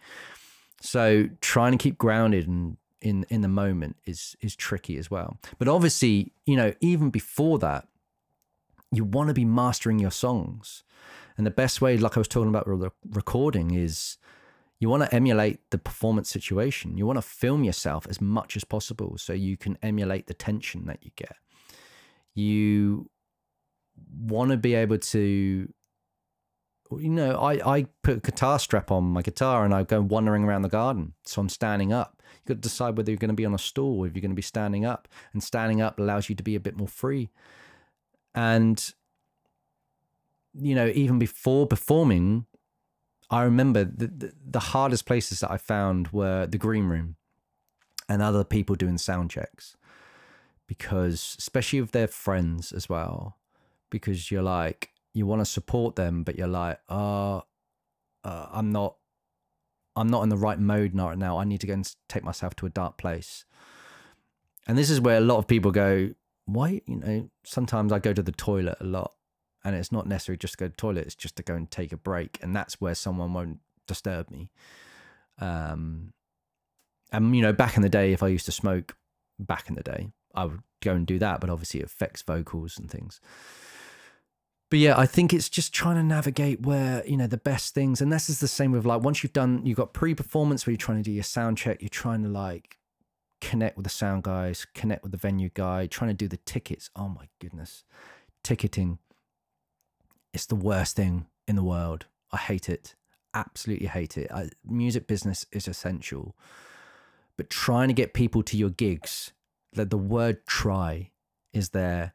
[0.80, 5.38] So trying to keep grounded and in in the moment is is tricky as well.
[5.58, 7.88] But obviously, you know, even before that,
[8.90, 10.84] you want to be mastering your songs,
[11.36, 14.18] and the best way, like I was talking about with the recording, is
[14.78, 16.96] you want to emulate the performance situation.
[16.96, 20.86] You want to film yourself as much as possible so you can emulate the tension
[20.86, 21.36] that you get
[22.34, 23.10] you
[24.26, 25.72] want to be able to
[26.98, 30.44] you know I, I put a guitar strap on my guitar and i go wandering
[30.44, 31.14] around the garden.
[31.24, 32.22] So i'm standing up.
[32.34, 34.30] You've got to decide whether you're going to be on a stool if you're going
[34.30, 35.08] to be standing up.
[35.32, 37.30] And standing up allows you to be a bit more free.
[38.34, 38.92] And
[40.54, 42.46] you know even before performing
[43.30, 47.16] i remember the, the, the hardest places that i found were the green room
[48.08, 49.76] and other people doing sound checks
[50.72, 53.36] because especially if they're friends as well
[53.90, 57.42] because you're like you want to support them but you're like oh
[58.24, 58.96] uh, i'm not
[59.96, 61.38] i'm not in the right mode right now.
[61.38, 63.44] I need to go and take myself to a dark place.
[64.66, 66.14] And this is where a lot of people go
[66.46, 69.12] why you know sometimes i go to the toilet a lot
[69.64, 71.70] and it's not necessarily just to go to the toilet it's just to go and
[71.70, 74.50] take a break and that's where someone won't disturb me.
[75.38, 76.12] Um
[77.12, 78.96] and you know back in the day if i used to smoke
[79.38, 82.78] back in the day I would go and do that, but obviously it affects vocals
[82.78, 83.20] and things.
[84.70, 88.00] But yeah, I think it's just trying to navigate where, you know, the best things.
[88.00, 90.72] And this is the same with like once you've done, you've got pre performance where
[90.72, 92.78] you're trying to do your sound check, you're trying to like
[93.40, 96.88] connect with the sound guys, connect with the venue guy, trying to do the tickets.
[96.96, 97.84] Oh my goodness.
[98.42, 98.98] Ticketing.
[100.32, 102.06] It's the worst thing in the world.
[102.32, 102.94] I hate it.
[103.34, 104.30] Absolutely hate it.
[104.32, 106.34] I, music business is essential
[107.36, 109.32] but trying to get people to your gigs,
[109.74, 111.10] that the word try
[111.52, 112.14] is there,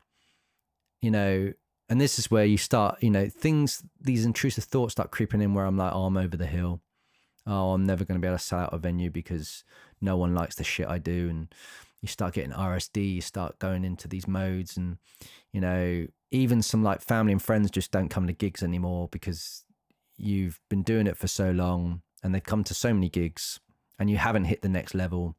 [1.02, 1.54] you know,
[1.90, 5.54] and this is where you start, you know, things, these intrusive thoughts start creeping in
[5.54, 6.82] where I'm like, oh, I'm over the hill.
[7.46, 9.64] Oh, I'm never going to be able to sell out a venue because
[10.02, 11.30] no one likes the shit I do.
[11.30, 11.54] And
[12.02, 14.76] you start getting RSD, you start going into these modes.
[14.76, 14.98] And,
[15.54, 19.64] you know, even some like family and friends just don't come to gigs anymore because
[20.18, 23.62] you've been doing it for so long and they've come to so many gigs
[23.98, 25.38] and you haven't hit the next level.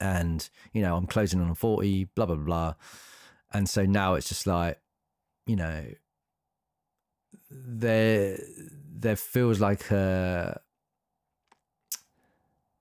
[0.00, 2.74] And, you know, I'm closing on 40, blah, blah, blah.
[3.52, 4.80] And so now it's just like,
[5.46, 5.84] you know,
[7.50, 8.38] there
[8.90, 10.60] there feels like a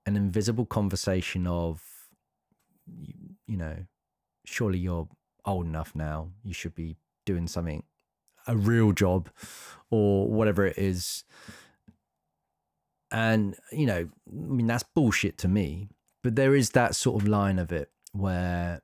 [0.06, 1.82] an invisible conversation of
[2.86, 3.14] you,
[3.46, 3.86] you know,
[4.46, 5.08] surely you're
[5.46, 6.30] old enough now.
[6.44, 7.84] You should be doing something,
[8.48, 9.30] a real job,
[9.90, 11.24] or whatever it is.
[13.12, 15.90] And, you know, I mean, that's bullshit to me.
[16.28, 18.82] But there is that sort of line of it where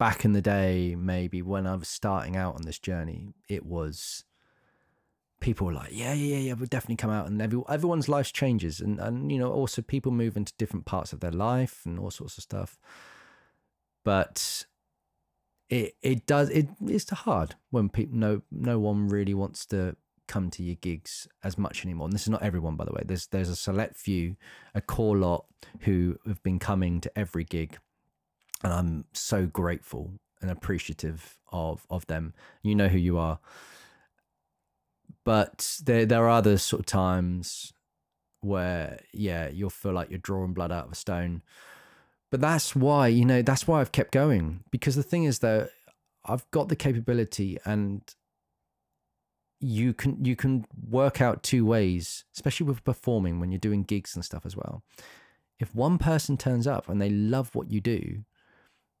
[0.00, 4.24] back in the day, maybe when I was starting out on this journey, it was
[5.38, 8.80] people were like, yeah, yeah, yeah, we'll definitely come out, and every, everyone's life changes,
[8.80, 12.10] and and you know also people move into different parts of their life and all
[12.10, 12.80] sorts of stuff.
[14.04, 14.66] But
[15.70, 19.94] it it does it it's hard when people no no one really wants to
[20.28, 22.06] come to your gigs as much anymore.
[22.06, 23.02] And this is not everyone, by the way.
[23.04, 24.36] There's there's a select few,
[24.74, 25.46] a core lot
[25.80, 27.78] who have been coming to every gig
[28.62, 32.34] and I'm so grateful and appreciative of of them.
[32.62, 33.38] You know who you are,
[35.24, 37.72] but there there are other sort of times
[38.40, 41.42] where yeah you'll feel like you're drawing blood out of a stone.
[42.30, 45.70] But that's why you know that's why I've kept going because the thing is that
[46.24, 48.02] I've got the capability and
[49.62, 54.14] you can you can work out two ways, especially with performing when you're doing gigs
[54.14, 54.82] and stuff as well.
[55.58, 58.24] If one person turns up and they love what you do,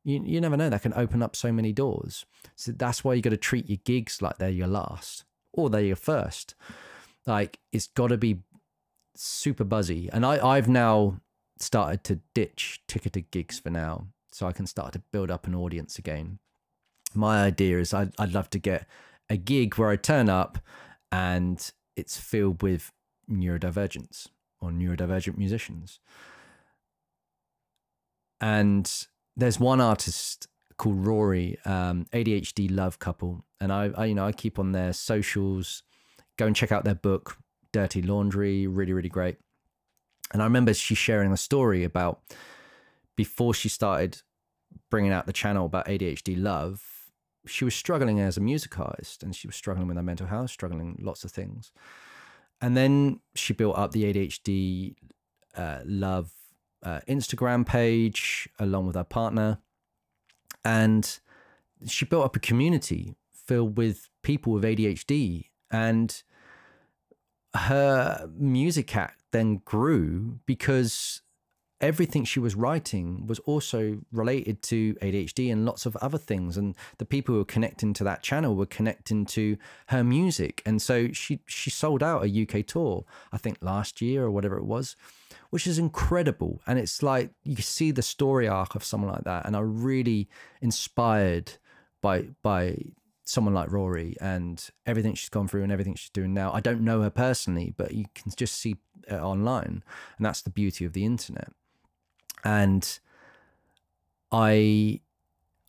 [0.04, 2.24] you, you never know that can open up so many doors.
[2.54, 5.80] So that's why you got to treat your gigs like they're your last or they're
[5.82, 6.54] your first.
[7.26, 8.38] Like it's got to be
[9.14, 10.08] super buzzy.
[10.12, 11.20] And i i've now
[11.58, 15.54] started to ditch ticketed gigs for now so i can start to build up an
[15.54, 16.38] audience again.
[17.14, 18.86] My idea is i'd, I'd love to get
[19.32, 20.58] a gig where i turn up
[21.10, 22.92] and it's filled with
[23.30, 24.28] neurodivergence
[24.60, 26.00] or neurodivergent musicians
[28.40, 34.26] and there's one artist called Rory, um, ADHD love couple, and I, I, you know,
[34.26, 35.84] I keep on their socials.
[36.36, 37.38] Go and check out their book,
[37.72, 39.36] Dirty Laundry, really, really great.
[40.32, 42.20] And I remember she sharing a story about
[43.16, 44.22] before she started
[44.90, 46.82] bringing out the channel about ADHD love.
[47.46, 50.50] She was struggling as a music artist, and she was struggling with her mental health,
[50.50, 51.72] struggling lots of things.
[52.60, 54.94] And then she built up the ADHD
[55.56, 56.30] uh, love
[56.82, 59.58] uh, Instagram page along with her partner.
[60.64, 61.18] And
[61.86, 65.46] she built up a community filled with people with ADHD.
[65.70, 66.22] And
[67.54, 71.21] her music act then grew because
[71.82, 76.56] everything she was writing was also related to ADHD and lots of other things.
[76.56, 80.62] And the people who were connecting to that channel were connecting to her music.
[80.64, 84.56] And so she she sold out a UK tour, I think last year or whatever
[84.56, 84.96] it was
[85.52, 86.62] which is incredible.
[86.66, 90.28] And it's like you see the story arc of someone like that, and I'm really
[90.62, 91.52] inspired
[92.00, 92.78] by by
[93.24, 96.52] someone like Rory and everything she's gone through and everything she's doing now.
[96.52, 99.84] I don't know her personally, but you can just see it online,
[100.16, 101.52] and that's the beauty of the internet.
[102.44, 102.98] And
[104.30, 105.00] I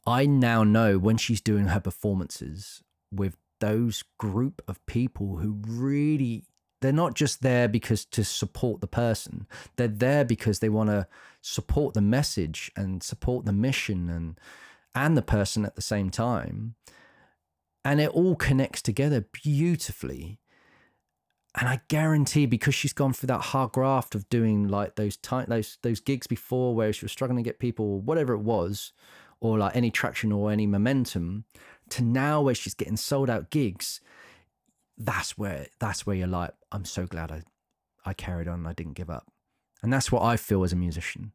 [0.06, 6.44] I now know when she's doing her performances with those group of people who really
[6.82, 9.48] they're not just there because to support the person.
[9.78, 11.08] They're there because they want to
[11.42, 14.38] support the message and support the mission and
[14.94, 16.76] and the person at the same time.
[17.86, 20.40] And it all connects together beautifully
[21.56, 25.50] and I guarantee because she's gone through that hard graft of doing like those tight
[25.50, 28.92] those those gigs before where she was struggling to get people whatever it was
[29.40, 31.46] or like any traction or any momentum
[31.90, 34.02] to now where she's getting sold out gigs
[34.98, 37.44] that's where that's where you're like, I'm so glad I
[38.06, 39.28] I carried on, I didn't give up.
[39.82, 41.34] And that's what I feel as a musician.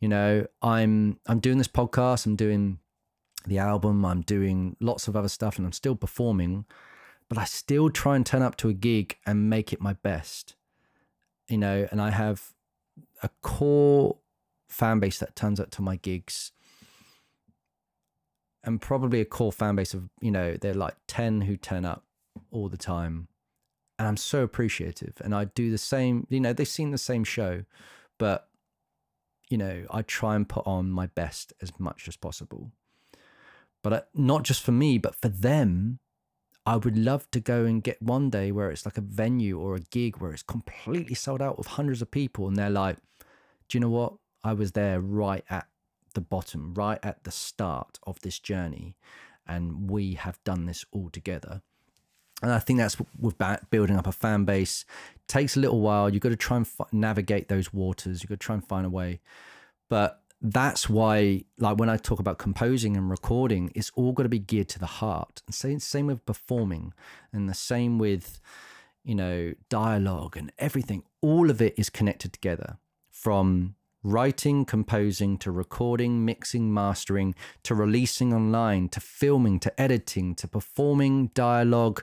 [0.00, 2.78] You know, I'm I'm doing this podcast, I'm doing
[3.46, 6.64] the album, I'm doing lots of other stuff and I'm still performing,
[7.32, 10.54] but I still try and turn up to a gig and make it my best.
[11.48, 12.52] You know, and I have
[13.22, 14.18] a core
[14.68, 16.52] fan base that turns up to my gigs
[18.62, 22.04] and probably a core fan base of, you know, they're like 10 who turn up
[22.50, 23.28] all the time.
[23.98, 25.14] and I'm so appreciative.
[25.24, 27.64] And I do the same, you know, they've seen the same show,
[28.18, 28.50] but,
[29.48, 32.72] you know, I try and put on my best as much as possible.
[33.82, 35.98] But uh, not just for me, but for them,
[36.64, 39.74] I would love to go and get one day where it's like a venue or
[39.74, 42.46] a gig where it's completely sold out with hundreds of people.
[42.46, 42.98] And they're like,
[43.68, 44.14] do you know what?
[44.44, 45.66] I was there right at
[46.14, 48.94] the bottom, right at the start of this journey.
[49.46, 51.62] And we have done this all together.
[52.42, 53.36] And I think that's with
[53.70, 54.84] building up a fan base.
[55.28, 56.08] Takes a little while.
[56.10, 58.22] You've got to try and navigate those waters.
[58.22, 59.20] You've got to try and find a way.
[59.88, 64.28] But that's why, like when I talk about composing and recording, it's all got to
[64.28, 65.40] be geared to the heart.
[65.46, 66.92] And same, same with performing,
[67.32, 68.40] and the same with,
[69.04, 71.04] you know, dialogue and everything.
[71.20, 72.78] All of it is connected together
[73.08, 80.48] from writing, composing to recording, mixing, mastering to releasing online to filming to editing to
[80.48, 82.02] performing, dialogue,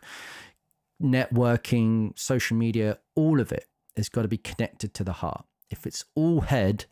[1.02, 3.66] networking, social media, all of it
[3.98, 5.44] has got to be connected to the heart.
[5.70, 6.86] If it's all head,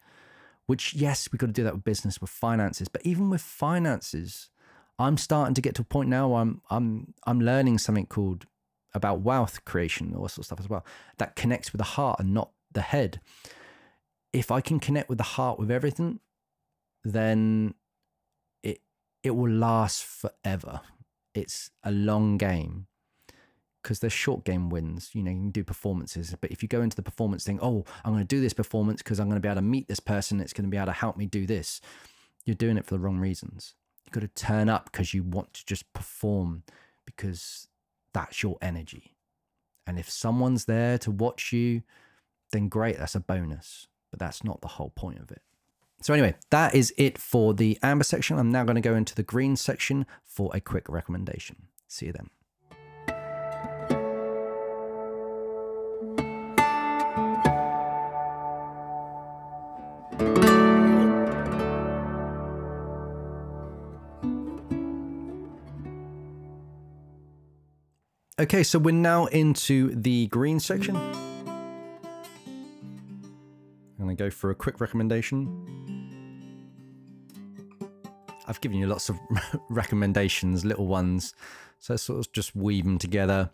[0.68, 4.50] which yes, we've got to do that with business, with finances, but even with finances,
[5.00, 8.46] I'm starting to get to a point now where I'm I'm I'm learning something called
[8.94, 10.86] about wealth creation, all sorts of stuff as well,
[11.18, 13.20] that connects with the heart and not the head
[14.34, 16.20] if I can connect with the heart with everything,
[17.04, 17.74] then
[18.64, 18.82] it
[19.24, 20.82] it will last forever.
[21.34, 22.88] It's a long game
[23.88, 25.12] because there's short game wins.
[25.14, 27.86] You know, you can do performances, but if you go into the performance thing, oh,
[28.04, 30.00] I'm going to do this performance because I'm going to be able to meet this
[30.00, 30.40] person.
[30.40, 31.80] It's going to be able to help me do this.
[32.46, 33.76] You're doing it for the wrong reasons.
[34.06, 36.64] You've got to turn up because you want to just perform
[37.06, 37.68] because
[38.14, 39.16] that's your energy.
[39.86, 41.84] And if someone's there to watch you,
[42.52, 45.42] then great, that's a bonus but that's not the whole point of it.
[46.02, 48.38] So anyway, that is it for the amber section.
[48.38, 51.68] I'm now going to go into the green section for a quick recommendation.
[51.88, 52.30] See you then.
[68.48, 70.96] Okay, so we're now into the green section.
[70.96, 71.46] I'm
[73.98, 75.66] going to go for a quick recommendation.
[78.48, 79.20] I've given you lots of
[79.70, 81.34] recommendations, little ones,
[81.80, 83.50] so sort of just weave them together.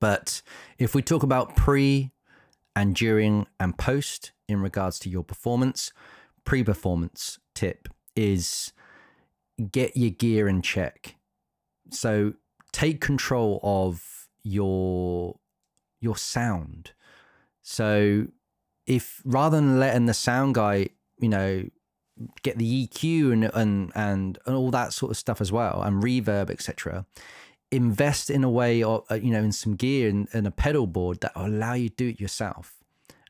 [0.00, 0.42] But
[0.76, 2.10] if we talk about pre
[2.74, 5.92] and during and post in regards to your performance,
[6.44, 8.72] pre performance tip is
[9.70, 11.14] get your gear in check.
[11.90, 12.34] So
[12.74, 15.38] take control of your
[16.00, 16.92] your sound.
[17.62, 18.26] So
[18.86, 21.64] if rather than letting the sound guy, you know,
[22.42, 26.02] get the EQ and and and, and all that sort of stuff as well, and
[26.02, 27.06] reverb, etc.
[27.70, 30.86] Invest in a way, or uh, you know, in some gear and, and a pedal
[30.86, 32.74] board that will allow you to do it yourself,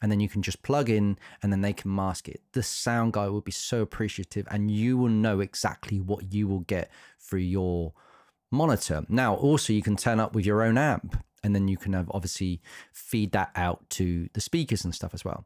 [0.01, 2.41] and then you can just plug in, and then they can mask it.
[2.53, 6.61] The sound guy will be so appreciative, and you will know exactly what you will
[6.61, 6.91] get
[7.21, 7.93] through your
[8.55, 9.05] monitor.
[9.09, 12.11] Now, also, you can turn up with your own amp and then you can have
[12.11, 12.61] obviously
[12.93, 15.45] feed that out to the speakers and stuff as well.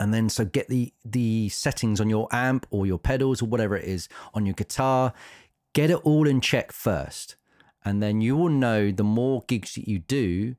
[0.00, 3.76] And then so get the the settings on your amp or your pedals or whatever
[3.76, 5.12] it is on your guitar
[5.74, 7.36] get it all in check first.
[7.84, 10.56] And then you will know the more gigs that you do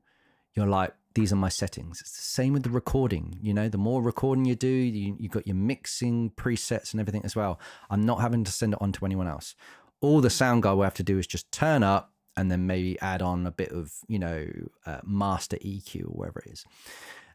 [0.54, 2.00] you're like these are my settings.
[2.00, 3.68] It's the same with the recording you know?
[3.68, 7.58] The more recording you do you, you got your mixing presets and everything as well.
[7.90, 9.56] I'm not having to send it on to anyone else
[10.00, 13.00] all the sound guy will have to do is just turn up and then maybe
[13.00, 14.46] add on a bit of you know
[14.86, 16.64] uh, master EQ or whatever it is,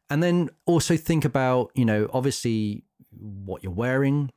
[0.10, 2.84] and then also think about you know obviously
[3.18, 4.32] what you're wearing.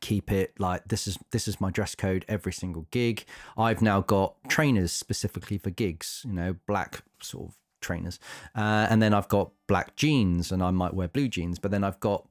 [0.00, 3.24] Keep it like this is this is my dress code every single gig.
[3.56, 8.18] I've now got trainers specifically for gigs, you know, black sort of trainers,
[8.54, 11.84] uh, and then I've got black jeans, and I might wear blue jeans, but then
[11.84, 12.26] I've got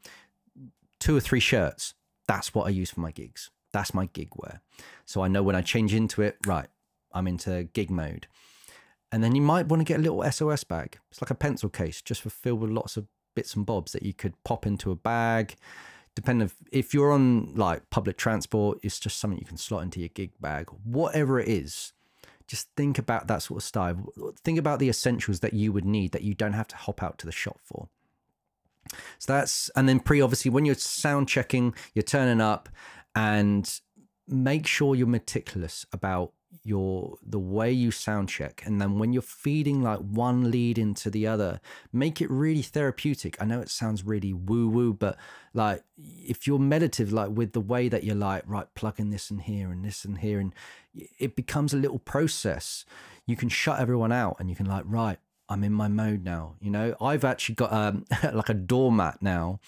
[1.00, 1.96] two or three shirts.
[2.28, 3.50] That's what I use for my gigs.
[3.78, 4.62] That's my gig wear.
[5.06, 6.66] So I know when I change into it, right,
[7.14, 8.26] I'm into gig mode.
[9.12, 10.98] And then you might want to get a little SOS bag.
[11.12, 13.06] It's like a pencil case, just for filled with lots of
[13.36, 15.58] bits and bobs that you could pop into a bag.
[16.16, 20.00] Depending if, if you're on like public transport, it's just something you can slot into
[20.00, 20.72] your gig bag.
[20.84, 21.94] Whatever it is,
[22.48, 24.12] just think about that sort of style.
[24.44, 27.20] Think about the essentials that you would need that you don't have to hop out
[27.20, 27.90] to the shop for.
[29.20, 32.70] So that's and then pre obviously when you're sound checking, you're turning up
[33.18, 33.80] and
[34.28, 38.62] make sure you're meticulous about your the way you sound check.
[38.66, 41.60] And then when you're feeding like one lead into the other
[41.92, 43.42] make it really therapeutic.
[43.42, 45.18] I know it sounds really woo woo but
[45.54, 49.40] like if you're meditative like with the way that you're like right plugging this in
[49.40, 50.54] here and this and here and
[50.94, 52.86] it becomes a little process.
[53.26, 55.20] You can shut everyone out and you can like right
[55.50, 56.56] I'm in my mode now.
[56.60, 59.60] You know, I've actually got um, like a doormat now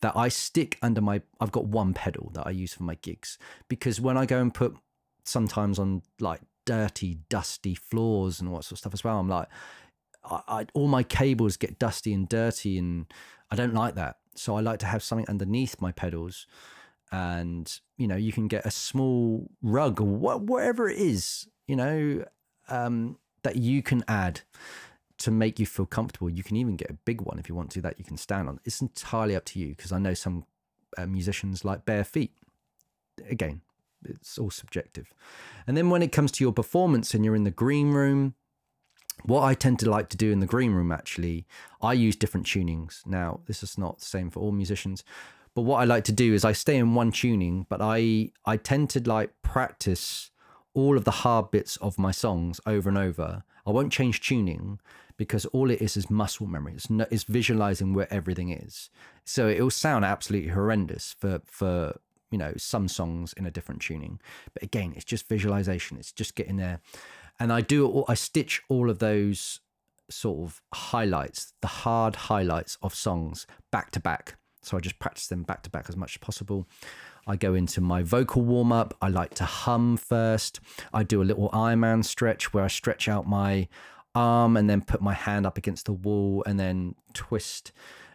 [0.00, 1.22] that I stick under my.
[1.40, 4.52] I've got one pedal that I use for my gigs because when I go and
[4.52, 4.76] put
[5.24, 9.28] sometimes on like dirty, dusty floors and all that sort of stuff as well, I'm
[9.28, 9.48] like,
[10.24, 13.06] I, I all my cables get dusty and dirty, and
[13.50, 14.16] I don't like that.
[14.34, 16.46] So I like to have something underneath my pedals,
[17.12, 21.76] and you know, you can get a small rug or what, whatever it is, you
[21.76, 22.24] know,
[22.68, 24.40] um, that you can add
[25.18, 26.28] to make you feel comfortable.
[26.28, 28.48] You can even get a big one if you want to that you can stand
[28.48, 28.60] on.
[28.64, 30.44] It's entirely up to you because I know some
[30.98, 32.32] uh, musicians like bare feet.
[33.28, 33.62] Again,
[34.04, 35.12] it's all subjective.
[35.66, 38.34] And then when it comes to your performance and you're in the green room,
[39.24, 41.46] what I tend to like to do in the green room actually,
[41.80, 43.06] I use different tunings.
[43.06, 45.02] Now, this is not the same for all musicians,
[45.54, 48.58] but what I like to do is I stay in one tuning, but I I
[48.58, 50.30] tend to like practice
[50.74, 53.42] all of the hard bits of my songs over and over.
[53.66, 54.78] I won't change tuning
[55.16, 56.74] because all it is is muscle memory.
[56.74, 58.90] It's, no, it's visualizing where everything is.
[59.24, 61.98] So it will sound absolutely horrendous for for
[62.30, 64.20] you know some songs in a different tuning,
[64.52, 65.96] but again, it's just visualization.
[65.96, 66.80] It's just getting there,
[67.38, 69.60] and I do I stitch all of those
[70.08, 74.36] sort of highlights, the hard highlights of songs back to back.
[74.62, 76.66] So I just practice them back to back as much as possible.
[77.26, 78.94] I go into my vocal warm up.
[79.02, 80.60] I like to hum first.
[80.92, 83.68] I do a little Iron Man stretch where I stretch out my
[84.16, 87.72] arm and then put my hand up against the wall and then twist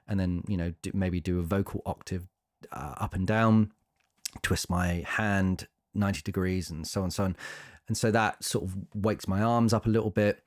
[0.08, 2.28] and then, you know, do, maybe do a vocal octave
[2.72, 3.72] uh, up and down,
[4.42, 7.36] twist my hand 90 degrees and so on so on.
[7.88, 10.44] And so that sort of wakes my arms up a little bit.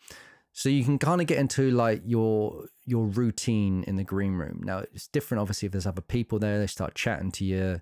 [0.52, 4.60] So you can kind of get into like your your routine in the green room.
[4.64, 7.80] Now it's different, obviously, if there's other people there, they start chatting to you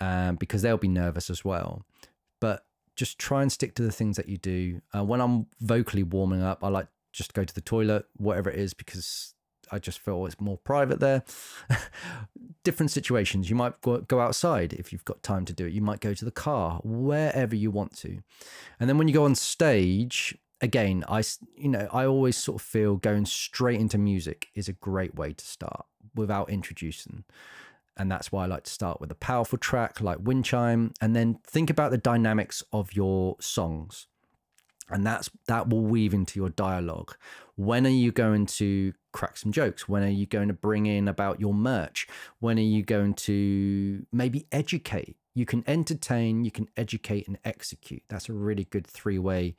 [0.00, 1.84] um, because they'll be nervous as well.
[2.40, 2.64] But
[2.96, 4.82] just try and stick to the things that you do.
[4.94, 8.58] Uh, when I'm vocally warming up, I like just go to the toilet, whatever it
[8.58, 9.34] is, because
[9.70, 11.24] I just feel it's more private there.
[12.64, 13.48] Different situations.
[13.48, 15.72] You might go, outside if you've got time to do it.
[15.72, 18.18] You might go to the car, wherever you want to.
[18.78, 21.22] And then when you go on stage, again, I
[21.56, 25.32] you know I always sort of feel going straight into music is a great way
[25.32, 27.24] to start without introducing.
[27.96, 31.16] And that's why I like to start with a powerful track like Wind Chime, and
[31.16, 34.06] then think about the dynamics of your songs
[34.90, 37.14] and that's that will weave into your dialogue.
[37.56, 39.88] When are you going to crack some jokes?
[39.88, 42.06] When are you going to bring in about your merch?
[42.40, 45.16] When are you going to maybe educate?
[45.34, 48.02] You can entertain you can educate and execute.
[48.08, 49.56] That's a really good three-way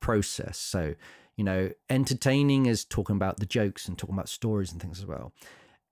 [0.00, 0.58] process.
[0.58, 0.94] So
[1.36, 5.06] you know entertaining is talking about the jokes and talking about stories and things as
[5.06, 5.32] well.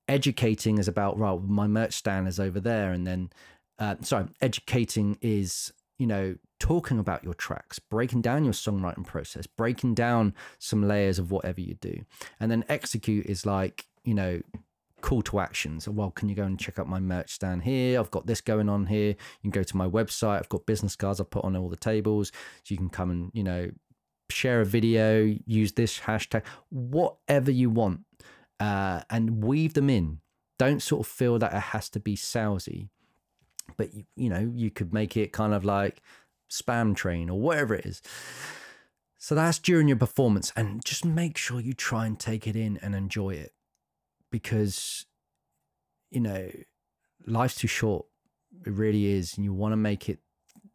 [0.06, 2.92] Educating is about right my merch stand is over there.
[2.92, 3.30] And then
[3.78, 9.46] uh, sorry educating is you know talking about your tracks, breaking down your songwriting process,
[9.46, 12.04] breaking down some layers of whatever you do.
[12.40, 14.40] And then execute is like, you know,
[15.00, 15.84] call to actions.
[15.84, 17.98] So, well, can you go and check out my merch stand here?
[17.98, 19.10] I've got this going on here.
[19.10, 20.38] You can go to my website.
[20.38, 22.32] I've got business cards I've put on all the tables.
[22.64, 23.70] So you can come and, you know,
[24.30, 28.00] share a video, use this hashtag, whatever you want,
[28.60, 30.20] uh, and weave them in.
[30.58, 32.88] Don't sort of feel that it has to be salesy,
[33.76, 36.02] but you, you know, you could make it kind of like
[36.50, 38.02] spam train or whatever it is.
[39.18, 42.78] So that's during your performance, and just make sure you try and take it in
[42.78, 43.52] and enjoy it
[44.30, 45.06] because,
[46.10, 46.50] you know,
[47.26, 48.06] life's too short.
[48.64, 49.34] It really is.
[49.34, 50.20] And you want to make it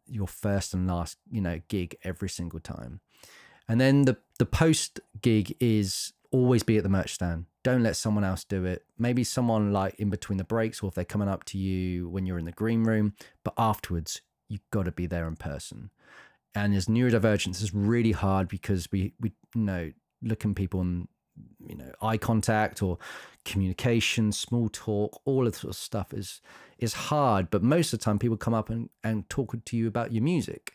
[0.06, 3.00] your first and last, you know, gig every single time.
[3.66, 7.46] And then the, the post gig is always be at the merch stand.
[7.62, 8.84] Don't let someone else do it.
[8.98, 12.26] Maybe someone like in between the breaks or if they're coming up to you when
[12.26, 13.14] you're in the green room,
[13.44, 15.90] but afterwards, you've got to be there in person.
[16.52, 21.06] And as neurodivergence is really hard because we we you know looking people in
[21.60, 22.98] you know eye contact or
[23.44, 26.40] communication, small talk, all of sort of stuff is
[26.78, 27.48] is hard.
[27.48, 30.22] But most of the time, people come up and and talk to you about your
[30.22, 30.74] music,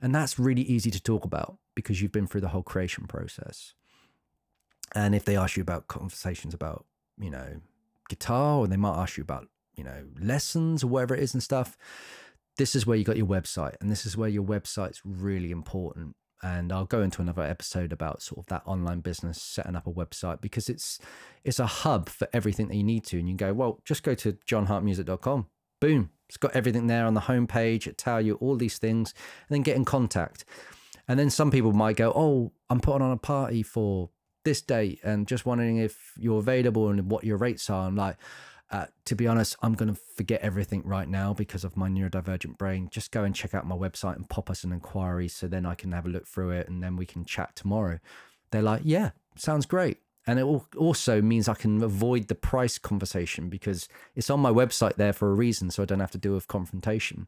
[0.00, 3.74] and that's really easy to talk about because you've been through the whole creation process.
[4.94, 6.84] And if they ask you about conversations about
[7.18, 7.60] you know
[8.08, 11.42] guitar, or they might ask you about you know lessons or whatever it is and
[11.42, 11.76] stuff
[12.56, 16.16] this is where you got your website, and this is where your website's really important.
[16.42, 19.92] And I'll go into another episode about sort of that online business, setting up a
[19.92, 20.98] website because it's
[21.44, 23.18] it's a hub for everything that you need to.
[23.18, 25.46] And you can go, well, just go to jonhartmusic.com.
[25.80, 26.10] Boom.
[26.28, 27.86] It's got everything there on the homepage.
[27.86, 29.14] It tell you all these things,
[29.48, 30.44] and then get in contact.
[31.08, 34.10] And then some people might go, oh, I'm putting on a party for
[34.44, 37.86] this date and just wondering if you're available and what your rates are.
[37.86, 38.16] I'm like,
[38.70, 42.56] uh, to be honest, I'm going to forget everything right now because of my neurodivergent
[42.56, 42.88] brain.
[42.90, 45.74] Just go and check out my website and pop us an inquiry so then I
[45.74, 47.98] can have a look through it and then we can chat tomorrow.
[48.50, 49.98] They're like, yeah, sounds great.
[50.26, 54.94] And it also means I can avoid the price conversation because it's on my website
[54.94, 55.70] there for a reason.
[55.70, 57.26] So I don't have to deal with confrontation.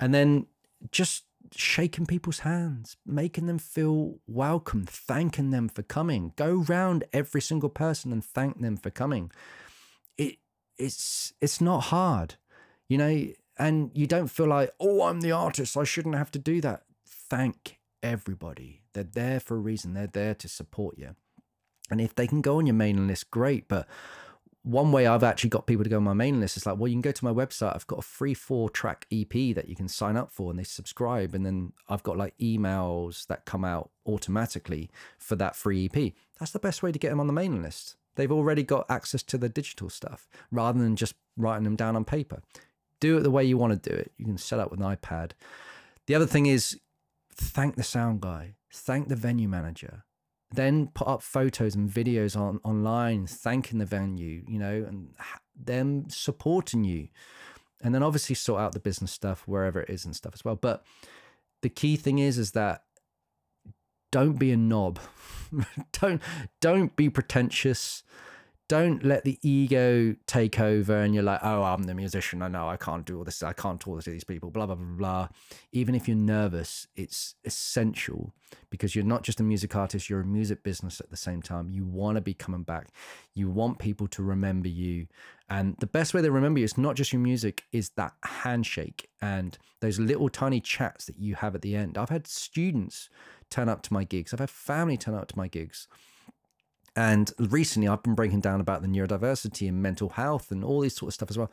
[0.00, 0.46] And then
[0.90, 6.32] just shaking people's hands, making them feel welcome, thanking them for coming.
[6.36, 9.30] Go round every single person and thank them for coming.
[10.16, 10.36] It
[10.78, 12.36] it's it's not hard,
[12.88, 13.26] you know,
[13.58, 16.82] and you don't feel like, oh, I'm the artist, I shouldn't have to do that.
[17.06, 18.82] Thank everybody.
[18.92, 19.94] They're there for a reason.
[19.94, 21.14] They're there to support you.
[21.90, 23.68] And if they can go on your mailing list, great.
[23.68, 23.86] But
[24.64, 26.88] one way I've actually got people to go on my mailing list is like, well,
[26.88, 27.74] you can go to my website.
[27.74, 30.64] I've got a free four track EP that you can sign up for and they
[30.64, 31.34] subscribe.
[31.34, 36.14] And then I've got like emails that come out automatically for that free EP.
[36.40, 37.96] That's the best way to get them on the mailing list.
[38.14, 42.06] They've already got access to the digital stuff rather than just writing them down on
[42.06, 42.40] paper.
[43.00, 44.12] Do it the way you want to do it.
[44.16, 45.32] You can set up with an iPad.
[46.06, 46.80] The other thing is
[47.34, 50.04] thank the sound guy, thank the venue manager,
[50.54, 55.10] then put up photos and videos on online thanking the venue you know and
[55.56, 57.08] them supporting you.
[57.82, 60.56] And then obviously sort out the business stuff wherever it is and stuff as well.
[60.56, 60.84] But
[61.62, 62.82] the key thing is is that
[64.10, 65.00] don't be a knob.
[66.00, 66.22] Don't
[66.60, 68.02] don't be pretentious
[68.68, 72.40] don't let the ego take over and you're like, oh, I'm the musician.
[72.40, 73.42] I know I can't do all this.
[73.42, 75.28] I can't talk to these people, blah, blah, blah, blah.
[75.72, 78.32] Even if you're nervous, it's essential
[78.70, 81.68] because you're not just a music artist, you're a music business at the same time.
[81.68, 82.88] You want to be coming back.
[83.34, 85.08] You want people to remember you.
[85.50, 89.10] And the best way they remember you is not just your music, is that handshake
[89.20, 91.98] and those little tiny chats that you have at the end.
[91.98, 93.10] I've had students
[93.50, 95.86] turn up to my gigs, I've had family turn up to my gigs
[96.96, 100.96] and recently, I've been breaking down about the neurodiversity and mental health and all these
[100.96, 101.50] sort of stuff as well.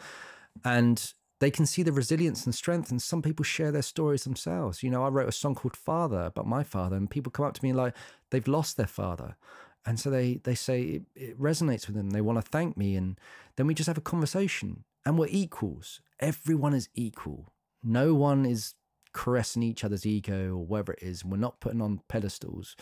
[0.63, 2.91] And they can see the resilience and strength.
[2.91, 4.83] And some people share their stories themselves.
[4.83, 7.53] You know, I wrote a song called Father about my father, and people come up
[7.55, 7.95] to me like
[8.29, 9.35] they've lost their father.
[9.83, 12.11] And so they they say it, it resonates with them.
[12.11, 13.19] They want to thank me, and
[13.55, 14.83] then we just have a conversation.
[15.03, 16.01] And we're equals.
[16.19, 17.51] Everyone is equal.
[17.83, 18.75] No one is
[19.13, 21.25] caressing each other's ego or whatever it is.
[21.25, 22.75] We're not putting on pedestals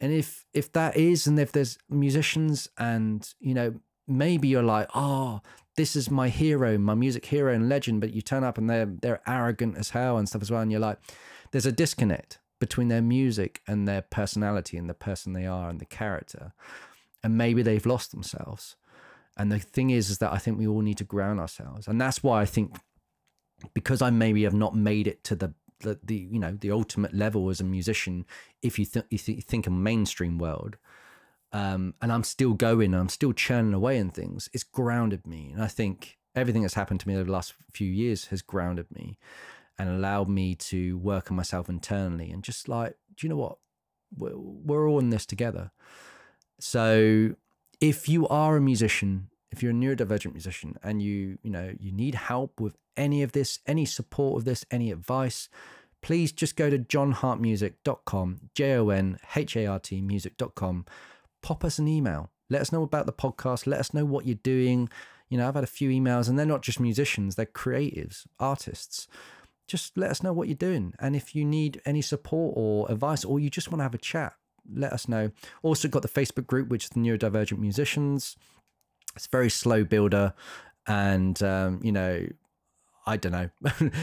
[0.00, 3.74] and if if that is and if there's musicians and you know
[4.06, 5.40] maybe you're like oh
[5.76, 8.86] this is my hero my music hero and legend but you turn up and they're
[8.86, 10.98] they're arrogant as hell and stuff as well and you're like
[11.52, 15.80] there's a disconnect between their music and their personality and the person they are and
[15.80, 16.52] the character.
[17.22, 18.76] And maybe they've lost themselves.
[19.36, 21.86] And the thing is is that i think we all need to ground ourselves.
[21.86, 22.76] And that's why i think
[23.74, 27.14] because i maybe have not made it to the the, the you know the ultimate
[27.14, 28.26] level as a musician
[28.62, 30.76] if you, th- you, th- you think a mainstream world
[31.52, 35.50] um, and i'm still going i'm still churning away in things it's grounded me.
[35.54, 38.86] And i think everything that's happened to me over the last few years has grounded
[38.90, 39.18] me
[39.78, 43.58] and allowed me to work on myself internally and just like do you know what?
[44.16, 45.70] We're, we're all in this together.
[46.60, 47.34] So
[47.80, 51.92] if you are a musician if you're a neurodivergent musician and you you know you
[51.92, 55.48] need help with any of this any support of this any advice
[56.02, 60.84] please just go to jonhartmusic.com j-o-n-h-a-r-t music.com
[61.42, 62.30] pop us an email.
[62.50, 63.66] Let us know about the podcast.
[63.66, 64.88] Let us know what you're doing.
[65.28, 69.06] You know i've had a few emails and they're not just musicians they're creatives artists.
[69.66, 73.24] Just let us know what you're doing and if you need any support or advice
[73.24, 74.34] or you just want to have a chat
[74.74, 75.30] let us know.
[75.62, 78.36] Also got the facebook group which is the neurodivergent musicians.
[79.16, 80.32] It's very slow builder,
[80.86, 82.26] and um, you know,
[83.08, 83.48] I don't know.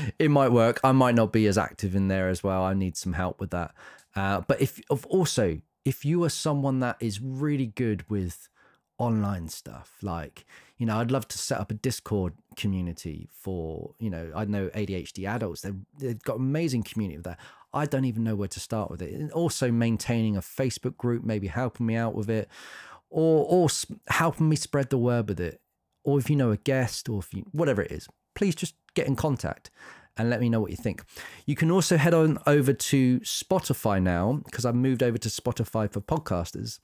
[0.20, 0.80] it might work.
[0.84, 2.64] I might not be as active in there as well.
[2.64, 3.76] I need some help with that.
[4.16, 8.50] Uh, but if of also if you are someone that is really good with
[8.98, 10.46] online stuff, like
[10.78, 14.70] you know, I'd love to set up a Discord community for you know, I know
[14.70, 15.62] ADHD adults.
[15.62, 17.38] They they've got amazing community there.
[17.74, 19.14] I don't even know where to start with it.
[19.14, 22.50] And also maintaining a Facebook group, maybe helping me out with it,
[23.12, 23.68] or or
[24.08, 25.62] helping me spread the word with it,
[26.04, 29.08] or if you know a guest, or if you whatever it is, please just get
[29.08, 29.72] in contact
[30.18, 31.04] and let me know what you think.
[31.46, 35.92] You can also head on over to Spotify now because I've moved over to Spotify
[35.92, 36.80] for podcasters.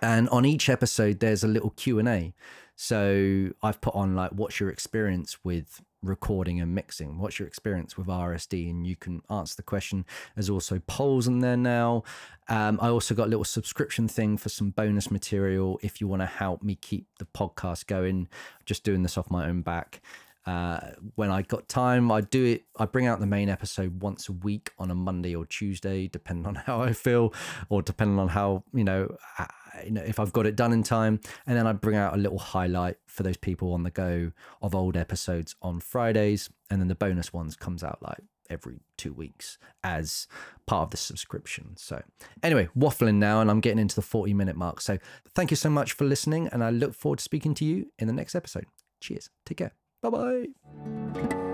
[0.00, 2.34] And on each episode there's a little Q&A.
[2.74, 7.18] So I've put on like what's your experience with recording and mixing?
[7.18, 8.68] What's your experience with RSD?
[8.70, 10.04] And you can answer the question.
[10.34, 12.02] There's also polls in there now.
[12.48, 16.22] Um, I also got a little subscription thing for some bonus material if you want
[16.22, 18.28] to help me keep the podcast going.
[18.66, 20.00] Just doing this off my own back.
[20.46, 20.80] Uh,
[21.14, 22.64] when I got time, I do it.
[22.76, 26.46] I bring out the main episode once a week on a Monday or Tuesday, depending
[26.46, 27.32] on how I feel,
[27.68, 29.16] or depending on how you know
[29.84, 31.20] you know, if I've got it done in time.
[31.46, 34.74] And then I bring out a little highlight for those people on the go of
[34.74, 36.50] old episodes on Fridays.
[36.70, 38.20] And then the bonus ones comes out like
[38.50, 40.26] every two weeks as
[40.66, 41.74] part of the subscription.
[41.76, 42.02] So,
[42.42, 44.80] anyway, waffling now, and I'm getting into the 40 minute mark.
[44.80, 44.98] So,
[45.34, 48.06] thank you so much for listening, and I look forward to speaking to you in
[48.06, 48.66] the next episode.
[49.00, 49.30] Cheers.
[49.44, 49.81] Take care.
[50.02, 51.51] Bye bye.